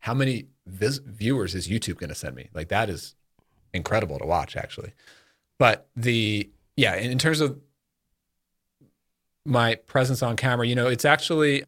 how 0.00 0.14
many 0.14 0.46
vis- 0.64 1.00
viewers 1.04 1.56
is 1.56 1.66
YouTube 1.66 1.96
going 1.96 2.10
to 2.10 2.14
send 2.14 2.36
me? 2.36 2.50
Like 2.54 2.68
that 2.68 2.88
is 2.88 3.16
incredible 3.74 4.18
to 4.20 4.26
watch 4.26 4.56
actually. 4.56 4.92
But 5.58 5.88
the 5.96 6.50
yeah, 6.76 6.94
in 6.94 7.10
in 7.10 7.18
terms 7.18 7.40
of 7.40 7.58
my 9.44 9.74
presence 9.74 10.22
on 10.22 10.36
camera, 10.36 10.66
you 10.66 10.74
know, 10.74 10.88
it's 10.88 11.04
actually 11.04 11.64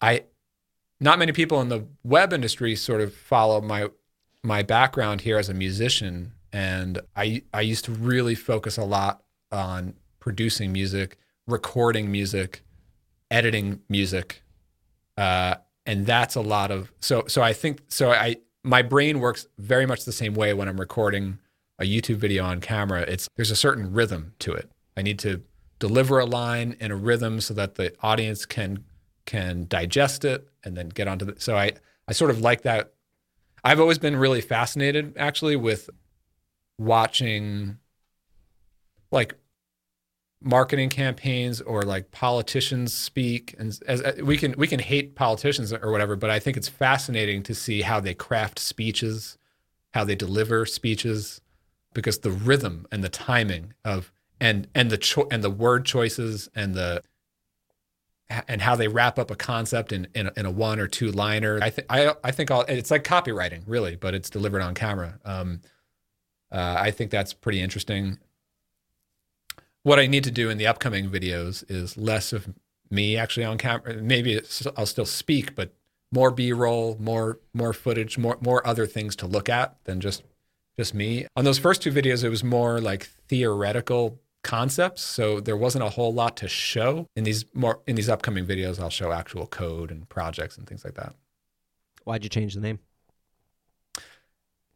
I 0.00 0.24
not 1.00 1.18
many 1.18 1.32
people 1.32 1.60
in 1.60 1.68
the 1.68 1.86
web 2.04 2.32
industry 2.32 2.76
sort 2.76 3.00
of 3.00 3.14
follow 3.14 3.60
my 3.60 3.88
my 4.42 4.62
background 4.62 5.20
here 5.20 5.38
as 5.38 5.48
a 5.48 5.54
musician 5.54 6.32
and 6.52 7.00
I 7.16 7.42
I 7.54 7.62
used 7.62 7.84
to 7.86 7.92
really 7.92 8.34
focus 8.34 8.76
a 8.76 8.84
lot 8.84 9.22
on 9.50 9.94
producing 10.20 10.72
music, 10.72 11.16
recording 11.46 12.10
music, 12.10 12.62
editing 13.30 13.80
music. 13.88 14.42
Uh, 15.16 15.56
and 15.84 16.06
that's 16.06 16.36
a 16.36 16.40
lot 16.40 16.70
of 16.70 16.92
so 17.00 17.24
so 17.26 17.42
I 17.42 17.52
think 17.52 17.80
so 17.88 18.10
I 18.10 18.36
my 18.62 18.82
brain 18.82 19.20
works 19.20 19.46
very 19.58 19.86
much 19.86 20.04
the 20.04 20.12
same 20.12 20.34
way 20.34 20.54
when 20.54 20.68
I'm 20.68 20.78
recording 20.78 21.38
a 21.78 21.84
YouTube 21.84 22.16
video 22.16 22.44
on 22.44 22.60
camera. 22.60 23.02
It's 23.02 23.28
there's 23.36 23.50
a 23.50 23.56
certain 23.56 23.92
rhythm 23.92 24.34
to 24.40 24.52
it. 24.52 24.70
I 24.96 25.02
need 25.02 25.18
to 25.20 25.42
deliver 25.82 26.20
a 26.20 26.24
line 26.24 26.76
in 26.78 26.92
a 26.92 26.96
rhythm 26.96 27.40
so 27.40 27.52
that 27.52 27.74
the 27.74 27.92
audience 28.04 28.46
can 28.46 28.84
can 29.26 29.66
digest 29.68 30.24
it 30.24 30.48
and 30.62 30.76
then 30.76 30.88
get 30.88 31.08
onto 31.08 31.24
the 31.24 31.34
so 31.40 31.56
I 31.56 31.72
I 32.06 32.12
sort 32.12 32.30
of 32.30 32.40
like 32.40 32.62
that. 32.62 32.92
I've 33.64 33.80
always 33.80 33.98
been 33.98 34.14
really 34.14 34.40
fascinated 34.40 35.14
actually 35.16 35.56
with 35.56 35.90
watching 36.78 37.78
like 39.10 39.34
marketing 40.40 40.88
campaigns 40.88 41.60
or 41.60 41.82
like 41.82 42.12
politicians 42.12 42.92
speak 42.92 43.56
and 43.58 43.76
as, 43.88 44.00
as 44.00 44.22
we 44.22 44.36
can 44.36 44.54
we 44.56 44.68
can 44.68 44.78
hate 44.78 45.16
politicians 45.16 45.72
or 45.72 45.90
whatever 45.90 46.14
but 46.14 46.30
I 46.30 46.38
think 46.38 46.56
it's 46.56 46.68
fascinating 46.68 47.42
to 47.44 47.54
see 47.56 47.82
how 47.82 47.98
they 47.98 48.14
craft 48.14 48.60
speeches 48.60 49.36
how 49.94 50.04
they 50.04 50.14
deliver 50.14 50.64
speeches 50.64 51.40
because 51.92 52.20
the 52.20 52.30
rhythm 52.30 52.86
and 52.92 53.02
the 53.02 53.08
timing 53.08 53.74
of 53.84 54.12
and 54.42 54.66
and 54.74 54.90
the 54.90 54.98
cho- 54.98 55.28
and 55.30 55.42
the 55.42 55.50
word 55.50 55.86
choices 55.86 56.50
and 56.54 56.74
the 56.74 57.02
and 58.48 58.60
how 58.60 58.74
they 58.74 58.88
wrap 58.88 59.18
up 59.18 59.30
a 59.30 59.36
concept 59.36 59.92
in 59.92 60.08
in 60.14 60.26
a, 60.26 60.32
in 60.36 60.46
a 60.46 60.50
one 60.50 60.80
or 60.80 60.88
two 60.88 61.12
liner. 61.12 61.60
I 61.62 61.70
think 61.70 61.86
I 61.88 62.12
I 62.24 62.32
think 62.32 62.50
all 62.50 62.62
it's 62.62 62.90
like 62.90 63.04
copywriting 63.04 63.62
really, 63.66 63.94
but 63.94 64.14
it's 64.14 64.28
delivered 64.28 64.60
on 64.60 64.74
camera. 64.74 65.20
Um, 65.24 65.60
uh, 66.50 66.76
I 66.76 66.90
think 66.90 67.12
that's 67.12 67.32
pretty 67.32 67.60
interesting. 67.60 68.18
What 69.84 70.00
I 70.00 70.06
need 70.06 70.24
to 70.24 70.30
do 70.30 70.50
in 70.50 70.58
the 70.58 70.66
upcoming 70.66 71.08
videos 71.08 71.64
is 71.70 71.96
less 71.96 72.32
of 72.32 72.52
me 72.90 73.16
actually 73.16 73.46
on 73.46 73.58
camera. 73.58 73.94
Maybe 73.94 74.40
I'll 74.76 74.86
still 74.86 75.06
speak, 75.06 75.54
but 75.54 75.72
more 76.10 76.30
B-roll, 76.32 76.96
more 76.98 77.38
more 77.54 77.72
footage, 77.72 78.18
more 78.18 78.38
more 78.40 78.66
other 78.66 78.86
things 78.88 79.14
to 79.16 79.26
look 79.26 79.48
at 79.48 79.76
than 79.84 80.00
just 80.00 80.24
just 80.76 80.94
me. 80.94 81.26
On 81.36 81.44
those 81.44 81.58
first 81.58 81.80
two 81.80 81.92
videos, 81.92 82.24
it 82.24 82.28
was 82.28 82.42
more 82.42 82.80
like 82.80 83.04
theoretical 83.28 84.18
concepts, 84.42 85.02
so 85.02 85.40
there 85.40 85.56
wasn't 85.56 85.84
a 85.84 85.90
whole 85.90 86.12
lot 86.12 86.36
to 86.38 86.48
show. 86.48 87.06
In 87.16 87.24
these 87.24 87.44
more 87.54 87.80
in 87.86 87.96
these 87.96 88.08
upcoming 88.08 88.46
videos, 88.46 88.80
I'll 88.80 88.90
show 88.90 89.12
actual 89.12 89.46
code 89.46 89.90
and 89.90 90.08
projects 90.08 90.56
and 90.56 90.66
things 90.66 90.84
like 90.84 90.94
that. 90.94 91.14
Why'd 92.04 92.24
you 92.24 92.30
change 92.30 92.54
the 92.54 92.60
name? 92.60 92.80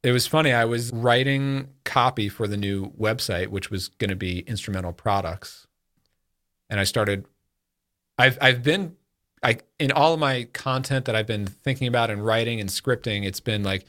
It 0.03 0.13
was 0.13 0.27
funny. 0.27 0.53
I 0.53 0.65
was 0.65 0.93
writing 0.93 1.69
copy 1.85 2.29
for 2.29 2.47
the 2.47 2.57
new 2.57 2.93
website, 2.93 3.49
which 3.49 3.71
was 3.71 3.89
going 3.89 4.11
to 4.11 4.17
be 4.17 4.41
instrumental 4.41 4.93
products, 4.93 5.67
and 6.71 6.79
I 6.79 6.85
started. 6.85 7.27
I've 8.19 8.39
I've 8.41 8.63
been 8.63 8.97
I 9.43 9.59
in 9.79 9.91
all 9.91 10.15
of 10.15 10.21
my 10.21 10.45
content 10.53 11.07
that 11.07 11.17
I've 11.17 11.27
been 11.27 11.47
thinking 11.47 11.89
about 11.89 12.11
and 12.11 12.25
writing 12.25 12.61
and 12.61 12.71
scripting. 12.71 13.25
It's 13.25 13.41
been 13.41 13.65
like 13.65 13.85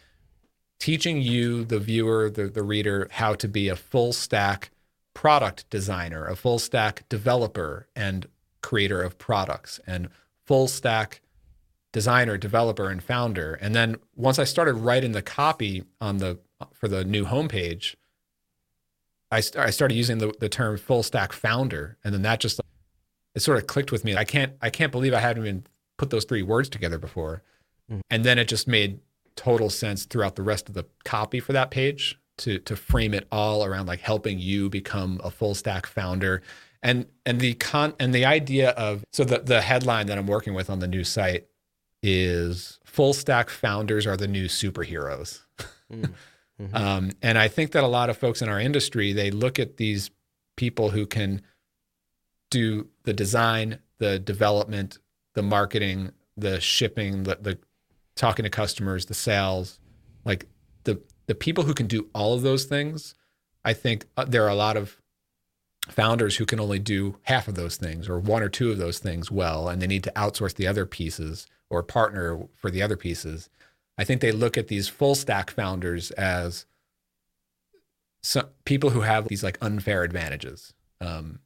teaching 0.80 1.22
you, 1.22 1.64
the 1.64 1.80
viewer, 1.80 2.30
the 2.30 2.48
the 2.48 2.64
reader, 2.64 3.08
how 3.12 3.36
to 3.36 3.48
be 3.48 3.70
a 3.70 3.76
full 3.76 4.12
stack 4.12 4.72
product 5.18 5.68
designer, 5.72 6.28
a 6.28 6.36
full 6.36 6.60
stack 6.60 7.04
developer 7.10 7.88
and 7.96 8.28
creator 8.62 9.02
of 9.02 9.18
products, 9.18 9.80
and 9.88 10.10
full 10.46 10.68
stack 10.68 11.22
designer, 11.92 12.38
developer, 12.38 12.88
and 12.92 13.02
founder. 13.02 13.56
And 13.56 13.74
then 13.74 13.96
once 14.16 14.38
I 14.38 14.44
started 14.44 14.76
writing 14.76 15.14
the 15.14 15.24
copy 15.24 15.84
on 16.00 16.18
the 16.18 16.38
for 16.72 16.88
the 16.88 17.04
new 17.04 17.26
homepage, 17.26 17.96
I, 19.32 19.40
st- 19.40 19.66
I 19.66 19.72
started 19.72 19.96
using 19.96 20.20
the, 20.20 20.36
the 20.40 20.50
term 20.50 20.78
full 20.78 21.02
stack 21.02 21.34
founder, 21.34 21.98
and 22.04 22.14
then 22.14 22.22
that 22.22 22.40
just 22.40 22.62
it 23.34 23.40
sort 23.40 23.58
of 23.58 23.66
clicked 23.66 23.92
with 23.92 24.06
me. 24.06 24.16
I 24.16 24.24
can't 24.24 24.54
I 24.62 24.70
can't 24.70 24.92
believe 24.92 25.16
I 25.16 25.20
hadn't 25.20 25.42
even 25.42 25.66
put 25.98 26.12
those 26.12 26.26
three 26.26 26.44
words 26.44 26.70
together 26.70 27.00
before, 27.00 27.42
mm. 27.92 28.02
and 28.12 28.24
then 28.24 28.38
it 28.38 28.48
just 28.48 28.68
made 28.68 29.00
total 29.36 29.72
sense 29.72 30.06
throughout 30.06 30.36
the 30.36 30.44
rest 30.44 30.70
of 30.70 30.76
the 30.76 30.86
copy 31.06 31.40
for 31.40 31.54
that 31.54 31.72
page 31.72 32.20
to 32.38 32.60
to 32.60 32.76
frame 32.76 33.14
it 33.14 33.28
all 33.32 33.64
around 33.64 33.88
like 33.88 34.00
helping 34.00 34.40
you 34.40 34.70
become 34.70 35.20
a 35.24 35.32
full 35.32 35.56
stack 35.56 35.86
founder 35.86 36.42
and 36.84 37.06
and 37.26 37.40
the 37.40 37.54
con 37.56 37.94
and 38.00 38.14
the 38.14 38.26
idea 38.26 38.72
of 38.72 39.04
so 39.12 39.24
the 39.24 39.40
the 39.40 39.62
headline 39.62 40.08
that 40.08 40.18
I'm 40.18 40.28
working 40.28 40.54
with 40.54 40.70
on 40.70 40.80
the 40.80 40.88
new 40.88 41.04
site 41.04 41.48
is 42.04 42.80
full 42.86 43.14
stack 43.14 43.50
founders 43.50 44.06
are 44.06 44.18
the 44.18 44.28
new 44.28 44.46
superheroes. 44.46 45.42
Mm. 45.92 46.14
Mm-hmm. 46.60 46.76
Um, 46.76 47.12
and 47.22 47.38
I 47.38 47.50
think 47.50 47.74
that 47.74 47.84
a 47.84 47.88
lot 47.88 48.10
of 48.10 48.18
folks 48.18 48.42
in 48.42 48.50
our 48.50 48.60
industry 48.60 49.14
they 49.14 49.30
look 49.30 49.60
at 49.60 49.78
these 49.78 50.10
people 50.56 50.90
who 50.90 51.06
can 51.06 51.44
do 52.50 52.88
the 53.04 53.14
design, 53.14 53.78
the 54.00 54.18
development, 54.18 54.98
the 55.36 55.44
marketing, 55.44 56.14
the 56.36 56.60
shipping, 56.60 57.24
the, 57.24 57.38
the 57.40 57.60
talking 58.16 58.44
to 58.44 58.50
customers, 58.50 59.06
the 59.06 59.14
sales, 59.14 59.80
like 60.26 60.48
the 60.84 61.00
the 61.28 61.36
people 61.36 61.66
who 61.66 61.74
can 61.74 61.88
do 61.88 62.08
all 62.14 62.34
of 62.34 62.42
those 62.42 62.66
things. 62.66 63.16
I 63.64 63.74
think 63.74 64.06
uh, 64.16 64.26
there 64.26 64.44
are 64.44 64.50
a 64.50 64.56
lot 64.56 64.78
of 64.78 65.02
founders 65.90 66.38
who 66.38 66.46
can 66.46 66.60
only 66.60 66.80
do 66.80 67.18
half 67.24 67.48
of 67.48 67.56
those 67.56 67.78
things 67.78 68.10
or 68.10 68.20
one 68.20 68.44
or 68.44 68.50
two 68.50 68.72
of 68.72 68.78
those 68.78 69.00
things 69.00 69.32
well, 69.32 69.70
and 69.70 69.82
they 69.82 69.88
need 69.88 70.04
to 70.04 70.12
outsource 70.12 70.56
the 70.56 70.68
other 70.68 70.86
pieces 70.86 71.48
or 71.70 71.84
partner 71.84 72.48
for 72.56 72.72
the 72.72 72.82
other 72.82 72.98
pieces. 72.98 73.50
I 73.98 74.04
think 74.04 74.22
they 74.22 74.32
look 74.32 74.58
at 74.58 74.68
these 74.68 74.88
full 74.88 75.16
stack 75.16 75.52
founders 75.52 76.12
as 76.12 76.66
some 78.22 78.48
people 78.66 78.92
who 78.92 79.02
have 79.02 79.28
these 79.28 79.44
like 79.44 79.58
unfair 79.62 80.04
advantages. 80.04 80.74
Um, 81.02 81.40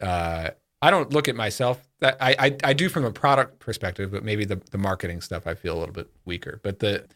uh, 0.00 0.50
I 0.82 0.90
don't 0.90 1.12
look 1.12 1.28
at 1.28 1.36
myself 1.36 1.86
that 2.00 2.18
I, 2.20 2.36
I, 2.38 2.56
I 2.64 2.72
do 2.74 2.88
from 2.88 3.04
a 3.04 3.10
product 3.10 3.58
perspective, 3.58 4.10
but 4.10 4.24
maybe 4.24 4.44
the 4.44 4.60
the 4.70 4.78
marketing 4.78 5.20
stuff 5.20 5.46
I 5.46 5.54
feel 5.54 5.76
a 5.76 5.80
little 5.80 5.94
bit 5.94 6.10
weaker. 6.24 6.60
But 6.62 6.80
the 6.80 7.06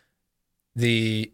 the 0.75 1.33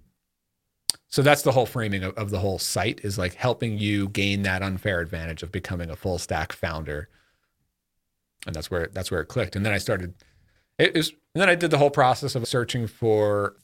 so 1.14 1.22
that's 1.22 1.42
the 1.42 1.52
whole 1.52 1.64
framing 1.64 2.02
of, 2.02 2.12
of 2.14 2.30
the 2.30 2.40
whole 2.40 2.58
site 2.58 3.02
is 3.04 3.16
like 3.16 3.34
helping 3.34 3.78
you 3.78 4.08
gain 4.08 4.42
that 4.42 4.64
unfair 4.64 4.98
advantage 4.98 5.44
of 5.44 5.52
becoming 5.52 5.88
a 5.88 5.94
full 5.94 6.18
stack 6.18 6.52
founder. 6.52 7.08
And 8.48 8.56
that's 8.56 8.68
where 8.68 8.88
that's 8.92 9.12
where 9.12 9.20
it 9.20 9.26
clicked. 9.26 9.54
And 9.54 9.64
then 9.64 9.72
I 9.72 9.78
started 9.78 10.14
it 10.76 10.92
was 10.92 11.10
and 11.10 11.40
then 11.40 11.48
I 11.48 11.54
did 11.54 11.70
the 11.70 11.78
whole 11.78 11.92
process 11.92 12.34
of 12.34 12.48
searching 12.48 12.88
for 12.88 13.54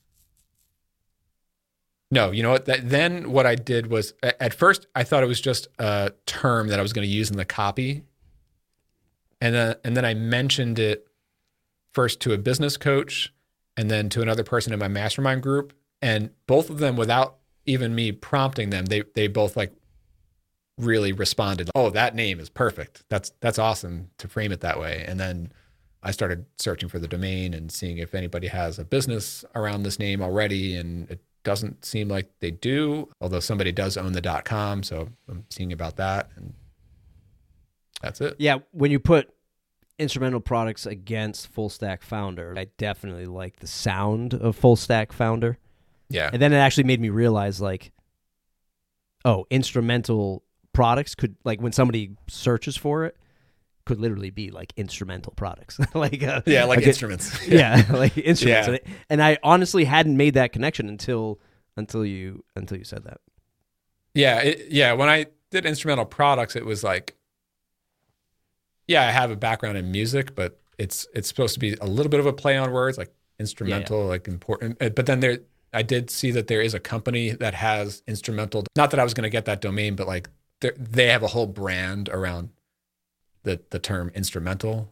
no, 2.12 2.30
you 2.30 2.44
know 2.44 2.52
what? 2.52 2.66
That, 2.66 2.88
then 2.88 3.32
what 3.32 3.46
I 3.46 3.56
did 3.56 3.88
was 3.88 4.14
at 4.22 4.54
first 4.54 4.86
I 4.94 5.02
thought 5.02 5.24
it 5.24 5.26
was 5.26 5.40
just 5.40 5.66
a 5.80 6.12
term 6.26 6.68
that 6.68 6.78
I 6.78 6.82
was 6.82 6.92
going 6.92 7.04
to 7.04 7.12
use 7.12 7.32
in 7.32 7.36
the 7.36 7.44
copy, 7.44 8.04
and 9.40 9.52
then 9.56 9.74
and 9.82 9.96
then 9.96 10.04
I 10.04 10.14
mentioned 10.14 10.78
it 10.78 11.08
first 11.90 12.20
to 12.20 12.32
a 12.32 12.38
business 12.38 12.76
coach, 12.76 13.34
and 13.76 13.90
then 13.90 14.08
to 14.10 14.22
another 14.22 14.44
person 14.44 14.72
in 14.72 14.78
my 14.78 14.86
mastermind 14.86 15.42
group, 15.42 15.72
and 16.00 16.30
both 16.46 16.70
of 16.70 16.78
them 16.78 16.94
without 16.94 17.38
even 17.66 17.94
me 17.94 18.12
prompting 18.12 18.70
them, 18.70 18.87
they 18.87 19.03
they 19.14 19.29
both 19.29 19.57
like 19.57 19.73
really 20.79 21.12
responded. 21.12 21.70
Oh, 21.75 21.90
that 21.90 22.14
name 22.14 22.40
is 22.40 22.49
perfect. 22.49 23.05
That's 23.09 23.33
that's 23.40 23.59
awesome 23.59 24.11
to 24.18 24.29
frame 24.29 24.53
it 24.53 24.61
that 24.61 24.81
way. 24.81 25.05
And 25.07 25.20
then 25.20 25.53
I 26.03 26.11
started 26.11 26.46
searching 26.59 26.88
for 26.88 26.99
the 26.99 27.09
domain 27.09 27.53
and 27.53 27.70
seeing 27.70 27.99
if 27.99 28.14
anybody 28.14 28.46
has 28.49 28.79
a 28.79 28.85
business 28.85 29.44
around 29.55 29.83
this 29.83 29.99
name 29.99 30.23
already, 30.23 30.75
and 30.75 31.11
it 31.11 31.20
doesn't 31.44 31.85
seem 31.85 32.09
like 32.09 32.31
they 32.40 32.51
do. 32.51 33.09
Although 33.20 33.40
somebody 33.40 33.73
does 33.73 33.96
own 33.96 34.12
the 34.12 34.42
.com, 34.44 34.83
so 34.83 35.09
I'm 35.29 35.44
seeing 35.51 35.73
about 35.73 35.96
that, 35.96 36.31
and 36.37 36.55
that's 38.01 38.20
it. 38.20 38.37
Yeah, 38.38 38.59
when 38.73 38.90
you 38.90 38.99
put 38.99 39.33
instrumental 39.99 40.40
products 40.40 40.87
against 40.87 41.49
full 41.49 41.68
stack 41.68 42.03
founder, 42.03 42.55
I 42.57 42.68
definitely 42.79 43.27
like 43.27 43.61
the 43.61 43.66
sound 43.66 44.33
of 44.33 44.57
full 44.57 44.77
stack 44.77 45.12
founder. 45.12 45.59
Yeah. 46.11 46.29
And 46.33 46.42
then 46.42 46.53
it 46.53 46.59
actually 46.59 46.85
made 46.85 47.01
me 47.01 47.09
realize 47.09 47.61
like 47.61 47.92
oh, 49.25 49.46
instrumental 49.51 50.42
products 50.73 51.14
could 51.14 51.37
like 51.44 51.61
when 51.61 51.73
somebody 51.73 52.16
searches 52.29 52.77
for 52.77 53.05
it 53.05 53.16
could 53.87 54.01
literally 54.01 54.31
be 54.31 54.51
like 54.51 54.73
instrumental 54.77 55.33
products. 55.35 55.81
like 55.94 56.23
uh, 56.23 56.42
Yeah, 56.46 56.64
like, 56.64 56.79
like 56.79 56.87
instruments. 56.87 57.42
It, 57.46 57.53
yeah, 57.59 57.85
like 57.90 58.16
instruments. 58.18 58.68
Yeah. 58.68 58.94
And, 59.09 59.23
I 59.23 59.38
honestly 59.42 59.85
hadn't 59.85 60.16
made 60.16 60.35
that 60.35 60.53
connection 60.53 60.88
until 60.88 61.40
until 61.77 62.05
you 62.05 62.44
until 62.57 62.79
you 62.79 62.85
said 62.85 63.05
that. 63.05 63.20
Yeah, 64.14 64.40
it, 64.40 64.66
yeah, 64.70 64.92
when 64.92 65.09
I 65.09 65.27
did 65.51 65.66
instrumental 65.66 66.05
products 66.05 66.57
it 66.57 66.64
was 66.64 66.85
like 66.85 67.16
yeah, 68.87 69.07
I 69.07 69.12
have 69.12 69.31
a 69.31 69.37
background 69.37 69.79
in 69.79 69.92
music, 69.92 70.35
but 70.35 70.61
it's 70.79 71.07
it's 71.14 71.29
supposed 71.29 71.55
to 71.55 71.61
be 71.61 71.75
a 71.81 71.87
little 71.87 72.11
bit 72.11 72.20
of 72.20 72.27
a 72.27 72.33
play 72.33 72.57
on 72.57 72.73
words 72.73 72.99
like 72.99 73.12
instrumental, 73.38 73.99
yeah, 73.99 74.05
yeah. 74.05 74.09
like 74.09 74.29
important. 74.29 74.79
But 74.79 75.07
then 75.07 75.20
there 75.20 75.38
I 75.72 75.83
did 75.83 76.11
see 76.11 76.30
that 76.33 76.48
there 76.48 76.61
is 76.61 76.74
a 76.74 76.80
company 76.80 77.30
that 77.30 77.54
has 77.54 78.02
instrumental. 78.06 78.64
Not 78.76 78.90
that 78.90 79.00
I 79.00 79.04
was 79.04 79.14
going 79.14 79.24
to 79.24 79.30
get 79.30 79.44
that 79.44 79.61
domain, 79.61 79.94
but 79.94 80.06
like 80.06 80.28
they 80.61 81.09
have 81.09 81.22
a 81.22 81.28
whole 81.28 81.46
brand 81.46 82.09
around 82.09 82.50
the 83.42 83.61
the 83.70 83.78
term 83.78 84.11
instrumental. 84.14 84.88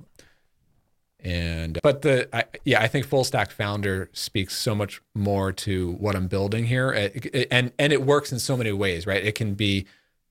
And 1.20 1.80
but 1.82 2.02
the 2.02 2.28
I, 2.32 2.44
yeah, 2.64 2.80
I 2.80 2.86
think 2.86 3.06
full 3.06 3.24
stack 3.24 3.50
founder 3.50 4.08
speaks 4.12 4.56
so 4.56 4.74
much 4.74 5.02
more 5.14 5.52
to 5.52 5.92
what 5.94 6.14
I'm 6.14 6.28
building 6.28 6.66
here, 6.66 6.92
it, 6.92 7.26
it, 7.26 7.48
and 7.50 7.72
and 7.78 7.92
it 7.92 8.02
works 8.02 8.30
in 8.30 8.38
so 8.38 8.56
many 8.56 8.70
ways, 8.70 9.06
right? 9.06 9.24
It 9.24 9.34
can 9.34 9.54
be 9.54 9.86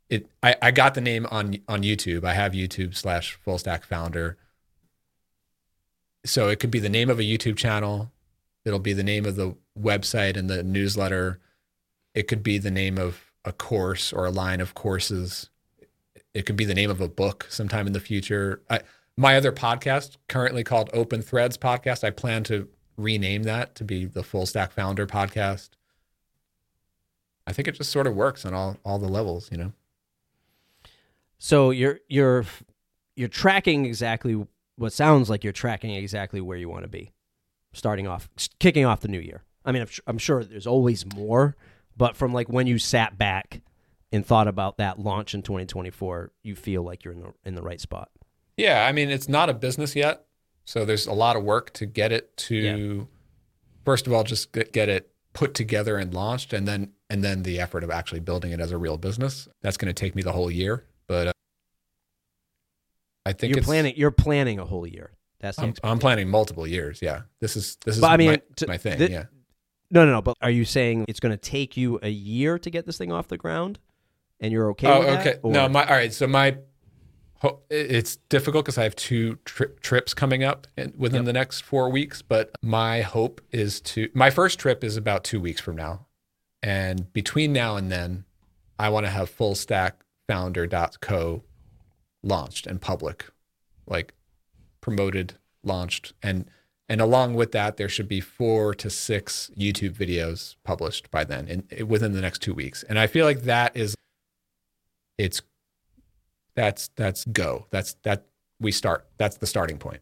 it. 0.09 0.29
I, 0.41 0.55
I 0.61 0.71
got 0.71 0.93
the 0.93 1.01
name 1.01 1.27
on 1.29 1.57
on 1.67 1.83
YouTube. 1.83 2.23
I 2.23 2.33
have 2.33 2.53
YouTube 2.53 2.95
slash 2.95 3.33
full 3.33 3.57
stack 3.57 3.83
founder. 3.83 4.37
So 6.25 6.47
it 6.47 6.59
could 6.59 6.71
be 6.71 6.79
the 6.79 6.89
name 6.89 7.09
of 7.09 7.19
a 7.19 7.23
YouTube 7.23 7.57
channel. 7.57 8.11
It'll 8.67 8.79
be 8.79 8.91
the 8.91 9.03
name 9.03 9.25
of 9.25 9.37
the 9.37 9.55
website 9.79 10.35
and 10.35 10.49
the 10.49 10.61
newsletter. 10.61 11.39
It 12.13 12.27
could 12.27 12.43
be 12.43 12.57
the 12.57 12.69
name 12.69 12.97
of 12.97 13.31
a 13.45 13.53
course 13.53 14.11
or 14.11 14.25
a 14.25 14.29
line 14.29 14.59
of 14.59 14.73
courses. 14.73 15.49
It 16.33 16.45
could 16.45 16.57
be 16.57 16.65
the 16.65 16.75
name 16.75 16.89
of 16.89 16.99
a 16.99 17.07
book 17.07 17.47
sometime 17.49 17.87
in 17.87 17.93
the 17.93 18.01
future. 18.01 18.61
I, 18.69 18.81
my 19.15 19.37
other 19.37 19.53
podcast, 19.53 20.17
currently 20.27 20.65
called 20.65 20.89
Open 20.91 21.21
Threads 21.21 21.57
Podcast, 21.57 22.03
I 22.03 22.09
plan 22.09 22.43
to 22.43 22.67
rename 22.97 23.43
that 23.43 23.73
to 23.75 23.85
be 23.85 24.03
the 24.03 24.21
Full 24.21 24.45
Stack 24.45 24.73
Founder 24.73 25.07
Podcast. 25.07 25.69
I 27.47 27.53
think 27.53 27.69
it 27.69 27.75
just 27.75 27.91
sort 27.91 28.05
of 28.05 28.15
works 28.15 28.45
on 28.45 28.53
all 28.53 28.77
all 28.83 28.99
the 28.99 29.07
levels, 29.07 29.49
you 29.49 29.57
know. 29.57 29.71
So 31.39 31.71
you're 31.71 32.01
you're 32.09 32.43
you're 33.15 33.29
tracking 33.29 33.85
exactly 33.85 34.45
what 34.75 34.91
sounds 34.91 35.29
like 35.29 35.45
you're 35.45 35.53
tracking 35.53 35.91
exactly 35.91 36.41
where 36.41 36.57
you 36.57 36.67
want 36.67 36.83
to 36.83 36.89
be 36.89 37.13
starting 37.77 38.07
off, 38.07 38.29
kicking 38.59 38.85
off 38.85 39.01
the 39.01 39.07
new 39.07 39.19
year. 39.19 39.43
I 39.65 39.71
mean, 39.71 39.85
I'm 40.05 40.17
sure 40.17 40.43
there's 40.43 40.67
always 40.67 41.05
more, 41.13 41.55
but 41.95 42.15
from 42.15 42.33
like 42.33 42.47
when 42.47 42.67
you 42.67 42.79
sat 42.79 43.17
back 43.17 43.61
and 44.11 44.25
thought 44.25 44.47
about 44.47 44.77
that 44.77 44.99
launch 44.99 45.33
in 45.33 45.41
2024, 45.41 46.31
you 46.43 46.55
feel 46.55 46.83
like 46.83 47.03
you're 47.03 47.13
in 47.13 47.21
the 47.21 47.33
in 47.45 47.55
the 47.55 47.61
right 47.61 47.81
spot. 47.81 48.09
Yeah, 48.55 48.85
I 48.85 48.91
mean, 48.91 49.09
it's 49.09 49.29
not 49.29 49.49
a 49.49 49.53
business 49.53 49.95
yet, 49.95 50.25
so 50.65 50.85
there's 50.85 51.05
a 51.05 51.13
lot 51.13 51.35
of 51.35 51.43
work 51.43 51.73
to 51.73 51.85
get 51.85 52.11
it 52.11 52.35
to. 52.37 52.55
Yeah. 52.55 53.03
First 53.85 54.07
of 54.07 54.13
all, 54.13 54.23
just 54.23 54.51
get, 54.51 54.73
get 54.73 54.89
it 54.89 55.11
put 55.33 55.53
together 55.53 55.97
and 55.97 56.13
launched, 56.13 56.53
and 56.53 56.67
then 56.67 56.93
and 57.09 57.23
then 57.23 57.43
the 57.43 57.59
effort 57.59 57.83
of 57.83 57.91
actually 57.91 58.19
building 58.21 58.51
it 58.51 58.59
as 58.59 58.71
a 58.71 58.77
real 58.77 58.97
business. 58.97 59.47
That's 59.61 59.77
going 59.77 59.87
to 59.87 59.93
take 59.93 60.15
me 60.15 60.23
the 60.23 60.31
whole 60.31 60.49
year, 60.49 60.85
but 61.07 61.27
uh, 61.27 61.31
I 63.25 63.33
think 63.33 63.53
you're 63.53 63.63
planning. 63.63 63.93
You're 63.97 64.11
planning 64.11 64.59
a 64.59 64.65
whole 64.65 64.87
year. 64.87 65.11
That's 65.39 65.59
I'm, 65.59 65.73
I'm, 65.83 65.99
planning 65.99 66.29
multiple 66.29 66.65
years. 66.65 66.99
Yeah, 67.01 67.21
this 67.39 67.55
is 67.55 67.77
this 67.85 67.95
is 67.95 68.01
but, 68.01 68.11
I 68.11 68.17
mean, 68.17 68.31
my, 68.31 68.41
to, 68.55 68.67
my 68.67 68.77
thing. 68.77 69.11
yeah. 69.11 69.25
No, 69.89 70.05
no, 70.05 70.13
no. 70.13 70.21
But 70.21 70.35
are 70.41 70.49
you 70.49 70.65
saying 70.65 71.05
it's 71.07 71.19
going 71.19 71.31
to 71.31 71.37
take 71.37 71.77
you 71.77 71.99
a 72.01 72.09
year 72.09 72.59
to 72.59 72.69
get 72.69 72.85
this 72.85 72.97
thing 72.97 73.11
off 73.11 73.27
the 73.27 73.37
ground, 73.37 73.79
and 74.39 74.51
you're 74.51 74.69
okay? 74.71 74.87
Oh, 74.87 75.01
okay. 75.01 75.39
That, 75.41 75.45
no, 75.45 75.69
my 75.69 75.85
all 75.85 75.95
right. 75.95 76.11
So 76.11 76.27
my 76.27 76.57
it's 77.69 78.15
difficult 78.29 78.65
because 78.65 78.77
I 78.77 78.83
have 78.83 78.95
two 78.95 79.37
tri- 79.45 79.67
trips 79.81 80.13
coming 80.13 80.43
up 80.43 80.65
in, 80.75 80.93
within 80.97 81.19
yep. 81.19 81.25
the 81.25 81.33
next 81.33 81.61
four 81.61 81.89
weeks. 81.89 82.21
But 82.21 82.51
my 82.61 83.01
hope 83.01 83.41
is 83.51 83.79
to 83.81 84.09
my 84.13 84.29
first 84.29 84.59
trip 84.59 84.83
is 84.83 84.97
about 84.97 85.23
two 85.23 85.39
weeks 85.39 85.61
from 85.61 85.75
now, 85.75 86.07
and 86.63 87.11
between 87.13 87.53
now 87.53 87.75
and 87.75 87.91
then, 87.91 88.25
I 88.79 88.89
want 88.89 89.05
to 89.05 89.11
have 89.11 89.29
full 89.29 89.55
stack 89.55 90.03
founder.co 90.27 91.43
launched 92.23 92.67
and 92.67 92.81
public, 92.81 93.27
like 93.85 94.13
promoted, 94.87 95.33
launched, 95.63 96.13
and 96.23 96.49
and 96.87 97.01
along 97.01 97.33
with 97.33 97.51
that, 97.51 97.75
there 97.75 97.89
should 97.89 98.07
be 98.07 98.21
four 98.21 98.73
to 98.75 98.89
six 98.89 99.51
YouTube 99.57 99.91
videos 99.91 100.55
published 100.63 101.11
by 101.11 101.25
then, 101.25 101.65
in, 101.69 101.87
within 101.89 102.13
the 102.13 102.21
next 102.21 102.39
two 102.41 102.53
weeks. 102.53 102.83
And 102.83 102.97
I 102.97 103.07
feel 103.07 103.25
like 103.25 103.41
that 103.41 103.75
is, 103.75 103.93
it's, 105.17 105.41
that's 106.55 106.87
that's 106.95 107.25
go. 107.25 107.65
That's 107.71 107.95
that 108.03 108.27
we 108.61 108.71
start. 108.71 109.05
That's 109.17 109.35
the 109.35 109.45
starting 109.45 109.77
point. 109.77 109.99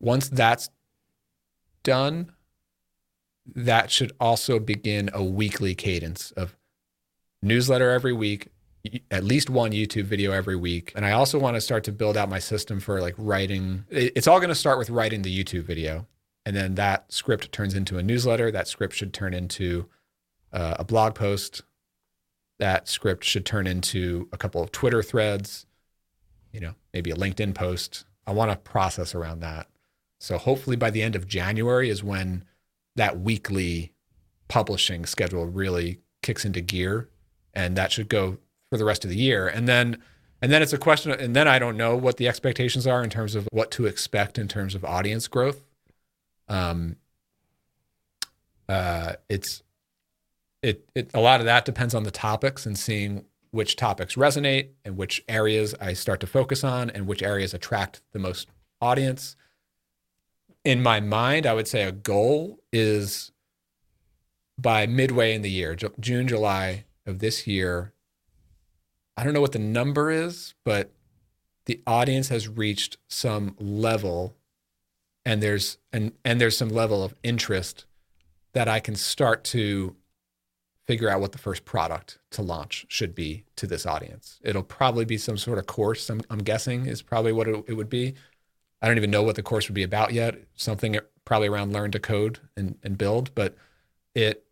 Once 0.00 0.30
that's 0.30 0.70
done, 1.82 2.32
that 3.54 3.90
should 3.90 4.12
also 4.18 4.58
begin 4.58 5.10
a 5.12 5.22
weekly 5.22 5.74
cadence 5.74 6.30
of 6.30 6.56
newsletter 7.42 7.90
every 7.90 8.14
week, 8.14 8.48
at 9.10 9.24
least 9.24 9.50
one 9.50 9.72
YouTube 9.72 10.04
video 10.04 10.32
every 10.32 10.56
week. 10.56 10.92
And 10.94 11.04
I 11.04 11.12
also 11.12 11.38
want 11.38 11.56
to 11.56 11.60
start 11.60 11.84
to 11.84 11.92
build 11.92 12.16
out 12.16 12.28
my 12.28 12.38
system 12.38 12.80
for 12.80 13.00
like 13.00 13.14
writing. 13.18 13.84
It's 13.90 14.26
all 14.26 14.38
going 14.38 14.48
to 14.48 14.54
start 14.54 14.78
with 14.78 14.90
writing 14.90 15.22
the 15.22 15.44
YouTube 15.44 15.64
video. 15.64 16.06
And 16.46 16.56
then 16.56 16.74
that 16.76 17.12
script 17.12 17.52
turns 17.52 17.74
into 17.74 17.98
a 17.98 18.02
newsletter. 18.02 18.50
That 18.50 18.68
script 18.68 18.94
should 18.94 19.12
turn 19.12 19.34
into 19.34 19.88
uh, 20.52 20.76
a 20.78 20.84
blog 20.84 21.14
post. 21.14 21.62
That 22.58 22.88
script 22.88 23.24
should 23.24 23.44
turn 23.44 23.66
into 23.66 24.28
a 24.32 24.38
couple 24.38 24.62
of 24.62 24.72
Twitter 24.72 25.02
threads, 25.02 25.66
you 26.52 26.60
know, 26.60 26.74
maybe 26.92 27.10
a 27.10 27.16
LinkedIn 27.16 27.54
post. 27.54 28.04
I 28.26 28.32
want 28.32 28.50
to 28.50 28.56
process 28.56 29.14
around 29.14 29.40
that. 29.40 29.66
So 30.18 30.38
hopefully 30.38 30.76
by 30.76 30.90
the 30.90 31.02
end 31.02 31.16
of 31.16 31.26
January 31.26 31.88
is 31.88 32.04
when 32.04 32.44
that 32.96 33.20
weekly 33.20 33.92
publishing 34.48 35.06
schedule 35.06 35.46
really 35.46 36.00
kicks 36.22 36.44
into 36.44 36.60
gear 36.60 37.08
and 37.54 37.76
that 37.76 37.92
should 37.92 38.08
go 38.08 38.38
for 38.70 38.78
the 38.78 38.84
rest 38.84 39.04
of 39.04 39.10
the 39.10 39.16
year. 39.16 39.48
And 39.48 39.68
then 39.68 39.98
and 40.42 40.50
then 40.50 40.62
it's 40.62 40.72
a 40.72 40.78
question 40.78 41.12
and 41.12 41.36
then 41.36 41.46
I 41.46 41.58
don't 41.58 41.76
know 41.76 41.96
what 41.96 42.16
the 42.16 42.28
expectations 42.28 42.86
are 42.86 43.02
in 43.02 43.10
terms 43.10 43.34
of 43.34 43.46
what 43.52 43.70
to 43.72 43.86
expect 43.86 44.38
in 44.38 44.48
terms 44.48 44.74
of 44.74 44.84
audience 44.84 45.28
growth. 45.28 45.62
Um 46.48 46.96
uh 48.68 49.14
it's 49.28 49.62
it, 50.62 50.88
it 50.94 51.10
a 51.12 51.20
lot 51.20 51.40
of 51.40 51.46
that 51.46 51.64
depends 51.64 51.94
on 51.94 52.04
the 52.04 52.10
topics 52.10 52.64
and 52.64 52.78
seeing 52.78 53.24
which 53.50 53.76
topics 53.76 54.14
resonate 54.14 54.68
and 54.84 54.96
which 54.96 55.24
areas 55.28 55.74
I 55.80 55.92
start 55.92 56.20
to 56.20 56.26
focus 56.26 56.62
on 56.62 56.88
and 56.90 57.06
which 57.06 57.22
areas 57.22 57.52
attract 57.52 58.00
the 58.12 58.18
most 58.18 58.48
audience. 58.80 59.36
In 60.64 60.82
my 60.82 61.00
mind, 61.00 61.46
I 61.46 61.54
would 61.54 61.66
say 61.66 61.82
a 61.82 61.92
goal 61.92 62.60
is 62.72 63.32
by 64.58 64.86
midway 64.86 65.34
in 65.34 65.42
the 65.42 65.50
year, 65.50 65.74
June, 65.98 66.28
July 66.28 66.84
of 67.06 67.18
this 67.18 67.46
year, 67.46 67.92
I 69.20 69.22
don't 69.22 69.34
know 69.34 69.42
what 69.42 69.52
the 69.52 69.58
number 69.58 70.10
is, 70.10 70.54
but 70.64 70.92
the 71.66 71.82
audience 71.86 72.28
has 72.30 72.48
reached 72.48 72.96
some 73.06 73.54
level 73.60 74.34
and 75.26 75.42
there's 75.42 75.76
and 75.92 76.12
and 76.24 76.40
there's 76.40 76.56
some 76.56 76.70
level 76.70 77.04
of 77.04 77.14
interest 77.22 77.84
that 78.54 78.66
I 78.66 78.80
can 78.80 78.94
start 78.96 79.44
to 79.44 79.94
figure 80.86 81.10
out 81.10 81.20
what 81.20 81.32
the 81.32 81.38
first 81.38 81.66
product 81.66 82.18
to 82.30 82.40
launch 82.40 82.86
should 82.88 83.14
be 83.14 83.44
to 83.56 83.66
this 83.66 83.84
audience. 83.84 84.40
It'll 84.42 84.62
probably 84.62 85.04
be 85.04 85.18
some 85.18 85.36
sort 85.36 85.58
of 85.58 85.66
course. 85.66 86.08
I'm, 86.08 86.22
I'm 86.30 86.38
guessing 86.38 86.86
is 86.86 87.02
probably 87.02 87.32
what 87.32 87.46
it, 87.46 87.62
it, 87.68 87.74
would 87.74 87.90
be. 87.90 88.14
I 88.80 88.88
don't 88.88 88.96
even 88.96 89.10
know 89.10 89.22
what 89.22 89.36
the 89.36 89.42
course 89.42 89.68
would 89.68 89.74
be 89.74 89.82
about 89.82 90.14
yet. 90.14 90.36
Something 90.56 90.98
probably 91.26 91.48
around 91.48 91.74
learn 91.74 91.90
to 91.90 92.00
code 92.00 92.40
and, 92.56 92.78
and 92.82 92.96
build. 92.96 93.34
But 93.34 93.54
it, 94.14 94.46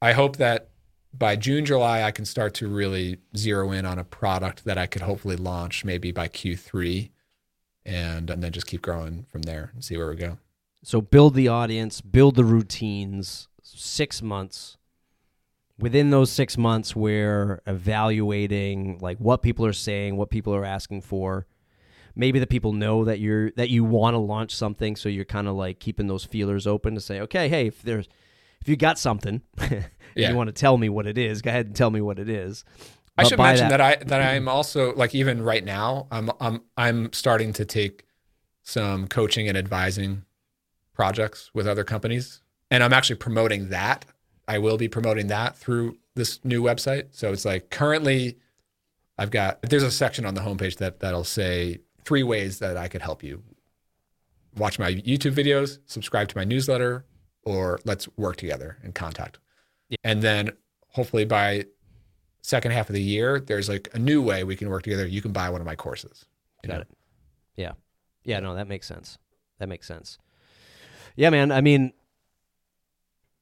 I 0.00 0.12
hope 0.12 0.36
that 0.36 0.68
by 1.16 1.36
June, 1.36 1.64
July, 1.64 2.02
I 2.02 2.10
can 2.10 2.24
start 2.24 2.54
to 2.54 2.68
really 2.68 3.18
zero 3.36 3.70
in 3.72 3.84
on 3.84 3.98
a 3.98 4.04
product 4.04 4.64
that 4.64 4.78
I 4.78 4.86
could 4.86 5.02
hopefully 5.02 5.36
launch 5.36 5.84
maybe 5.84 6.10
by 6.10 6.28
Q3 6.28 7.10
and, 7.84 8.30
and 8.30 8.42
then 8.42 8.52
just 8.52 8.66
keep 8.66 8.82
growing 8.82 9.26
from 9.30 9.42
there 9.42 9.70
and 9.74 9.84
see 9.84 9.96
where 9.96 10.08
we 10.08 10.16
go. 10.16 10.38
So 10.82 11.00
build 11.00 11.34
the 11.34 11.48
audience, 11.48 12.00
build 12.00 12.34
the 12.34 12.44
routines, 12.44 13.48
six 13.62 14.22
months. 14.22 14.78
Within 15.78 16.10
those 16.10 16.30
six 16.30 16.56
months, 16.56 16.96
we're 16.96 17.60
evaluating 17.66 18.98
like 19.00 19.18
what 19.18 19.42
people 19.42 19.66
are 19.66 19.72
saying, 19.72 20.16
what 20.16 20.30
people 20.30 20.54
are 20.54 20.64
asking 20.64 21.02
for. 21.02 21.46
Maybe 22.14 22.38
the 22.38 22.46
people 22.46 22.72
know 22.72 23.04
that 23.04 23.20
you're 23.20 23.52
that 23.52 23.70
you 23.70 23.84
want 23.84 24.14
to 24.14 24.18
launch 24.18 24.54
something, 24.54 24.96
so 24.96 25.08
you're 25.08 25.24
kind 25.24 25.48
of 25.48 25.54
like 25.54 25.78
keeping 25.78 26.08
those 26.08 26.24
feelers 26.24 26.66
open 26.66 26.94
to 26.94 27.00
say, 27.00 27.20
okay, 27.20 27.48
hey, 27.48 27.68
if 27.68 27.82
there's 27.82 28.06
if 28.62 28.68
you 28.68 28.76
got 28.76 28.96
something, 28.96 29.42
yeah. 30.14 30.30
you 30.30 30.36
want 30.36 30.46
to 30.46 30.52
tell 30.52 30.78
me 30.78 30.88
what 30.88 31.08
it 31.08 31.18
is, 31.18 31.42
go 31.42 31.50
ahead 31.50 31.66
and 31.66 31.74
tell 31.74 31.90
me 31.90 32.00
what 32.00 32.20
it 32.20 32.28
is. 32.28 32.64
I 33.18 33.24
should 33.24 33.38
mention 33.38 33.68
that, 33.68 33.78
that, 33.78 34.00
I 34.00 34.04
that 34.04 34.22
I'm 34.22 34.48
also 34.48 34.94
like 34.94 35.14
even 35.14 35.42
right 35.42 35.64
now 35.64 36.06
I'm 36.10 36.30
I'm 36.40 36.62
I'm 36.76 37.12
starting 37.12 37.52
to 37.54 37.64
take 37.64 38.06
some 38.62 39.08
coaching 39.08 39.48
and 39.48 39.58
advising 39.58 40.24
projects 40.94 41.50
with 41.52 41.66
other 41.66 41.84
companies, 41.84 42.40
and 42.70 42.84
I'm 42.84 42.92
actually 42.92 43.16
promoting 43.16 43.68
that. 43.70 44.06
I 44.48 44.58
will 44.58 44.78
be 44.78 44.88
promoting 44.88 45.26
that 45.26 45.56
through 45.56 45.98
this 46.14 46.42
new 46.44 46.62
website. 46.62 47.08
So 47.10 47.32
it's 47.32 47.44
like 47.44 47.70
currently, 47.70 48.38
I've 49.18 49.30
got 49.30 49.60
there's 49.62 49.82
a 49.82 49.90
section 49.90 50.24
on 50.24 50.34
the 50.34 50.40
homepage 50.40 50.76
that 50.76 51.00
that'll 51.00 51.24
say 51.24 51.80
three 52.04 52.22
ways 52.22 52.60
that 52.60 52.76
I 52.76 52.86
could 52.86 53.02
help 53.02 53.24
you. 53.24 53.42
Watch 54.56 54.78
my 54.78 54.94
YouTube 54.94 55.34
videos, 55.34 55.80
subscribe 55.86 56.28
to 56.28 56.36
my 56.36 56.44
newsletter, 56.44 57.04
or 57.44 57.80
let's 57.84 58.08
work 58.16 58.36
together 58.36 58.78
and 58.82 58.94
contact. 58.94 59.38
Yeah. 59.88 59.96
And 60.04 60.22
then 60.22 60.52
hopefully 60.88 61.24
by 61.24 61.66
second 62.42 62.72
half 62.72 62.88
of 62.88 62.94
the 62.94 63.02
year, 63.02 63.40
there's 63.40 63.68
like 63.68 63.88
a 63.94 63.98
new 63.98 64.22
way 64.22 64.44
we 64.44 64.56
can 64.56 64.68
work 64.68 64.82
together. 64.82 65.06
You 65.06 65.22
can 65.22 65.32
buy 65.32 65.50
one 65.50 65.60
of 65.60 65.66
my 65.66 65.76
courses. 65.76 66.24
Got 66.66 66.72
know? 66.72 66.80
it. 66.80 66.88
Yeah. 67.56 67.72
Yeah, 68.24 68.40
no, 68.40 68.54
that 68.54 68.68
makes 68.68 68.86
sense. 68.86 69.18
That 69.58 69.68
makes 69.68 69.86
sense. 69.86 70.18
Yeah, 71.16 71.30
man. 71.30 71.52
I 71.52 71.60
mean, 71.60 71.92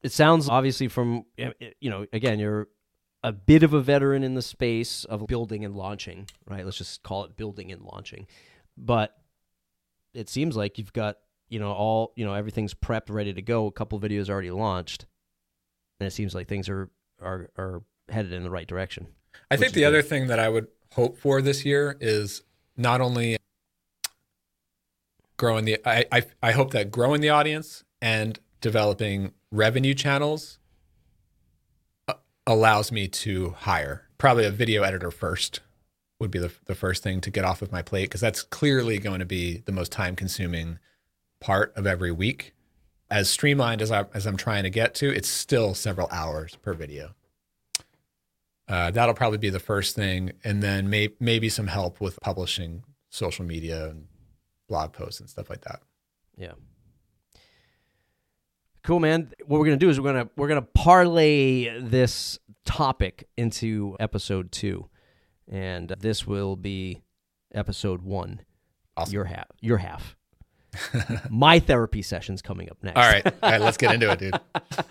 it 0.01 0.11
sounds 0.11 0.49
obviously 0.49 0.87
from, 0.87 1.25
eh, 1.37 1.51
eh, 1.61 1.69
you 1.79 1.89
know, 1.89 2.05
again, 2.11 2.39
you're 2.39 2.67
a 3.23 3.31
bit 3.31 3.63
of 3.63 3.73
a 3.73 3.81
veteran 3.81 4.23
in 4.23 4.33
the 4.33 4.41
space 4.41 5.05
of 5.05 5.27
building 5.27 5.63
and 5.63 5.75
launching, 5.75 6.27
right? 6.49 6.65
Let's 6.65 6.77
just 6.77 7.03
call 7.03 7.23
it 7.23 7.37
building 7.37 7.71
and 7.71 7.83
launching. 7.83 8.27
But 8.75 9.15
it 10.13 10.27
seems 10.27 10.57
like 10.57 10.77
you've 10.77 10.93
got 10.93 11.17
you 11.51 11.59
know 11.59 11.71
all 11.71 12.13
you 12.15 12.25
know 12.25 12.33
everything's 12.33 12.73
prepped 12.73 13.09
ready 13.09 13.33
to 13.33 13.41
go 13.41 13.67
a 13.67 13.71
couple 13.71 13.99
videos 13.99 14.29
already 14.29 14.49
launched 14.49 15.05
and 15.99 16.07
it 16.07 16.11
seems 16.11 16.33
like 16.33 16.47
things 16.47 16.67
are 16.67 16.89
are 17.21 17.51
are 17.57 17.83
headed 18.09 18.33
in 18.33 18.43
the 18.43 18.49
right 18.49 18.67
direction 18.67 19.05
i 19.51 19.57
think 19.57 19.73
the 19.73 19.81
good. 19.81 19.87
other 19.87 20.01
thing 20.01 20.27
that 20.27 20.39
i 20.39 20.49
would 20.49 20.67
hope 20.93 21.17
for 21.17 21.41
this 21.41 21.63
year 21.63 21.97
is 21.99 22.41
not 22.75 23.01
only 23.01 23.37
growing 25.37 25.65
the 25.65 25.77
I, 25.85 26.05
I 26.11 26.23
i 26.41 26.51
hope 26.53 26.71
that 26.71 26.89
growing 26.89 27.21
the 27.21 27.29
audience 27.29 27.83
and 28.01 28.39
developing 28.61 29.33
revenue 29.51 29.93
channels 29.93 30.57
uh, 32.07 32.13
allows 32.47 32.91
me 32.91 33.07
to 33.09 33.51
hire 33.59 34.07
probably 34.17 34.45
a 34.45 34.51
video 34.51 34.83
editor 34.83 35.11
first 35.11 35.59
would 36.19 36.31
be 36.31 36.39
the, 36.39 36.51
the 36.65 36.75
first 36.75 37.01
thing 37.01 37.19
to 37.19 37.31
get 37.31 37.43
off 37.43 37.63
of 37.63 37.71
my 37.71 37.81
plate 37.81 38.03
because 38.03 38.21
that's 38.21 38.43
clearly 38.43 38.99
going 38.99 39.19
to 39.19 39.25
be 39.25 39.63
the 39.65 39.71
most 39.71 39.91
time 39.91 40.15
consuming 40.15 40.77
part 41.41 41.73
of 41.75 41.85
every 41.85 42.11
week. 42.11 42.53
As 43.09 43.29
streamlined 43.29 43.81
as 43.81 43.91
I 43.91 44.05
as 44.13 44.25
I'm 44.25 44.37
trying 44.37 44.63
to 44.63 44.69
get 44.69 44.95
to, 44.95 45.13
it's 45.13 45.27
still 45.27 45.73
several 45.73 46.07
hours 46.11 46.55
per 46.61 46.73
video. 46.73 47.13
Uh, 48.69 48.89
that'll 48.89 49.13
probably 49.13 49.37
be 49.37 49.49
the 49.49 49.59
first 49.59 49.97
thing, 49.97 50.31
and 50.45 50.63
then 50.63 50.89
may, 50.89 51.09
maybe 51.19 51.49
some 51.49 51.67
help 51.67 51.99
with 51.99 52.17
publishing 52.21 52.83
social 53.09 53.43
media 53.43 53.89
and 53.89 54.07
blog 54.69 54.93
posts 54.93 55.19
and 55.19 55.29
stuff 55.29 55.49
like 55.49 55.59
that. 55.65 55.81
Yeah. 56.37 56.53
Cool, 58.83 59.01
man. 59.01 59.33
What 59.45 59.59
we're 59.59 59.65
gonna 59.65 59.77
do 59.77 59.89
is 59.89 59.99
we're 59.99 60.13
gonna 60.13 60.29
we're 60.37 60.47
gonna 60.47 60.61
parlay 60.61 61.81
this 61.81 62.39
topic 62.65 63.27
into 63.35 63.97
episode 63.99 64.53
two, 64.53 64.87
and 65.51 65.89
this 65.99 66.25
will 66.25 66.55
be 66.55 67.01
episode 67.53 68.01
one. 68.01 68.41
Awesome. 68.95 69.13
Your 69.13 69.25
half. 69.25 69.47
Your 69.59 69.77
half. 69.77 70.15
My 71.29 71.59
therapy 71.59 72.01
session's 72.01 72.41
coming 72.41 72.69
up 72.69 72.77
next. 72.81 72.97
All 72.97 73.03
right, 73.03 73.25
all 73.25 73.51
right, 73.51 73.61
let's 73.61 73.77
get 73.77 73.93
into 73.93 74.11
it, 74.11 74.19
dude. 74.19 74.33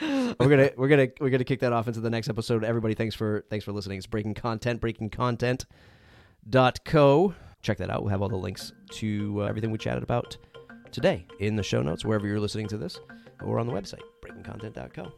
we're 0.39 0.49
gonna 0.49 0.71
we're 0.77 0.89
gonna 0.89 1.09
we're 1.21 1.31
gonna 1.31 1.45
kick 1.45 1.61
that 1.61 1.73
off 1.73 1.87
into 1.89 2.01
the 2.01 2.11
next 2.11 2.29
episode. 2.29 2.65
Everybody, 2.65 2.95
thanks 2.95 3.15
for 3.15 3.45
thanks 3.49 3.65
for 3.65 3.73
listening. 3.73 3.97
It's 3.99 4.07
breaking 4.07 4.35
content, 4.35 4.81
breakingcontent.co. 4.81 7.35
Check 7.63 7.79
that 7.79 7.91
out. 7.91 8.03
We'll 8.03 8.11
have 8.11 8.23
all 8.23 8.29
the 8.29 8.37
links 8.37 8.73
to 8.93 9.43
uh, 9.43 9.45
everything 9.45 9.71
we 9.71 9.79
chatted 9.79 10.03
about 10.03 10.37
today 10.93 11.27
in 11.39 11.57
the 11.57 11.63
show 11.63 11.83
notes, 11.83 12.05
wherever 12.05 12.27
you're 12.27 12.41
listening 12.41 12.67
to 12.69 12.77
this, 12.77 13.01
or 13.43 13.59
on 13.59 13.67
the 13.67 13.73
website, 13.73 14.03
breakingcontent.co. 14.23 15.13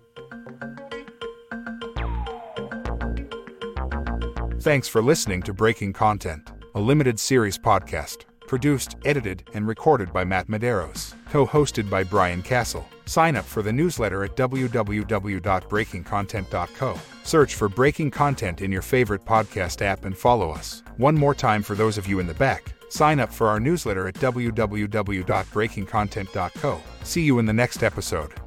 Thanks 4.60 4.86
for 4.86 5.02
listening 5.02 5.42
to 5.42 5.52
Breaking 5.52 5.92
Content, 5.92 6.52
a 6.76 6.80
limited 6.80 7.18
series 7.18 7.58
podcast 7.58 8.26
produced, 8.52 8.96
edited, 9.06 9.48
and 9.54 9.66
recorded 9.66 10.12
by 10.12 10.24
Matt 10.24 10.46
Medeiros, 10.46 11.14
co 11.30 11.46
hosted 11.46 11.88
by 11.88 12.04
Brian 12.04 12.42
Casel. 12.42 12.86
Sign 13.06 13.34
up 13.34 13.46
for 13.46 13.62
the 13.62 13.72
newsletter 13.72 14.24
at 14.24 14.36
www.breakingcontent.co. 14.36 16.98
Search 17.24 17.54
for 17.54 17.70
Breaking 17.70 18.10
Content 18.10 18.60
in 18.60 18.70
your 18.70 18.82
favorite 18.82 19.24
podcast 19.24 19.80
app 19.80 20.04
and 20.04 20.14
follow 20.14 20.50
us. 20.50 20.82
One 20.98 21.14
more 21.14 21.34
time 21.34 21.62
for 21.62 21.74
those 21.74 21.96
of 21.96 22.06
you 22.06 22.20
in 22.20 22.26
the 22.26 22.34
back. 22.34 22.74
Sign 22.90 23.20
up 23.20 23.32
for 23.32 23.46
our 23.46 23.58
newsletter 23.58 24.06
at 24.06 24.16
www.breakingcontent.co. 24.16 26.80
See 27.04 27.22
you 27.22 27.38
in 27.38 27.46
the 27.46 27.54
next 27.54 27.82
episode. 27.82 28.41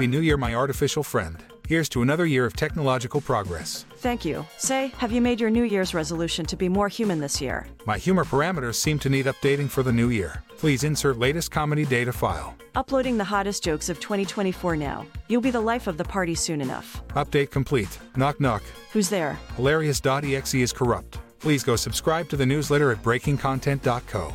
Happy 0.00 0.06
New 0.06 0.20
Year, 0.20 0.38
my 0.38 0.54
artificial 0.54 1.02
friend. 1.02 1.36
Here's 1.68 1.90
to 1.90 2.00
another 2.00 2.24
year 2.24 2.46
of 2.46 2.56
technological 2.56 3.20
progress. 3.20 3.84
Thank 3.98 4.24
you. 4.24 4.46
Say, 4.56 4.94
have 4.96 5.12
you 5.12 5.20
made 5.20 5.38
your 5.38 5.50
New 5.50 5.64
Year's 5.64 5.92
resolution 5.92 6.46
to 6.46 6.56
be 6.56 6.70
more 6.70 6.88
human 6.88 7.20
this 7.20 7.38
year? 7.38 7.66
My 7.84 7.98
humor 7.98 8.24
parameters 8.24 8.76
seem 8.76 8.98
to 9.00 9.10
need 9.10 9.26
updating 9.26 9.68
for 9.68 9.82
the 9.82 9.92
new 9.92 10.08
year. 10.08 10.42
Please 10.56 10.84
insert 10.84 11.18
latest 11.18 11.50
comedy 11.50 11.84
data 11.84 12.14
file. 12.14 12.56
Uploading 12.74 13.18
the 13.18 13.24
hottest 13.24 13.62
jokes 13.62 13.90
of 13.90 14.00
2024 14.00 14.74
now. 14.74 15.04
You'll 15.28 15.42
be 15.42 15.50
the 15.50 15.60
life 15.60 15.86
of 15.86 15.98
the 15.98 16.04
party 16.04 16.34
soon 16.34 16.62
enough. 16.62 17.02
Update 17.08 17.50
complete. 17.50 17.98
Knock 18.16 18.40
knock. 18.40 18.62
Who's 18.94 19.10
there? 19.10 19.38
Hilarious.exe 19.56 20.54
is 20.54 20.72
corrupt. 20.72 21.18
Please 21.40 21.62
go 21.62 21.76
subscribe 21.76 22.26
to 22.30 22.38
the 22.38 22.46
newsletter 22.46 22.90
at 22.90 23.02
breakingcontent.co. 23.02 24.32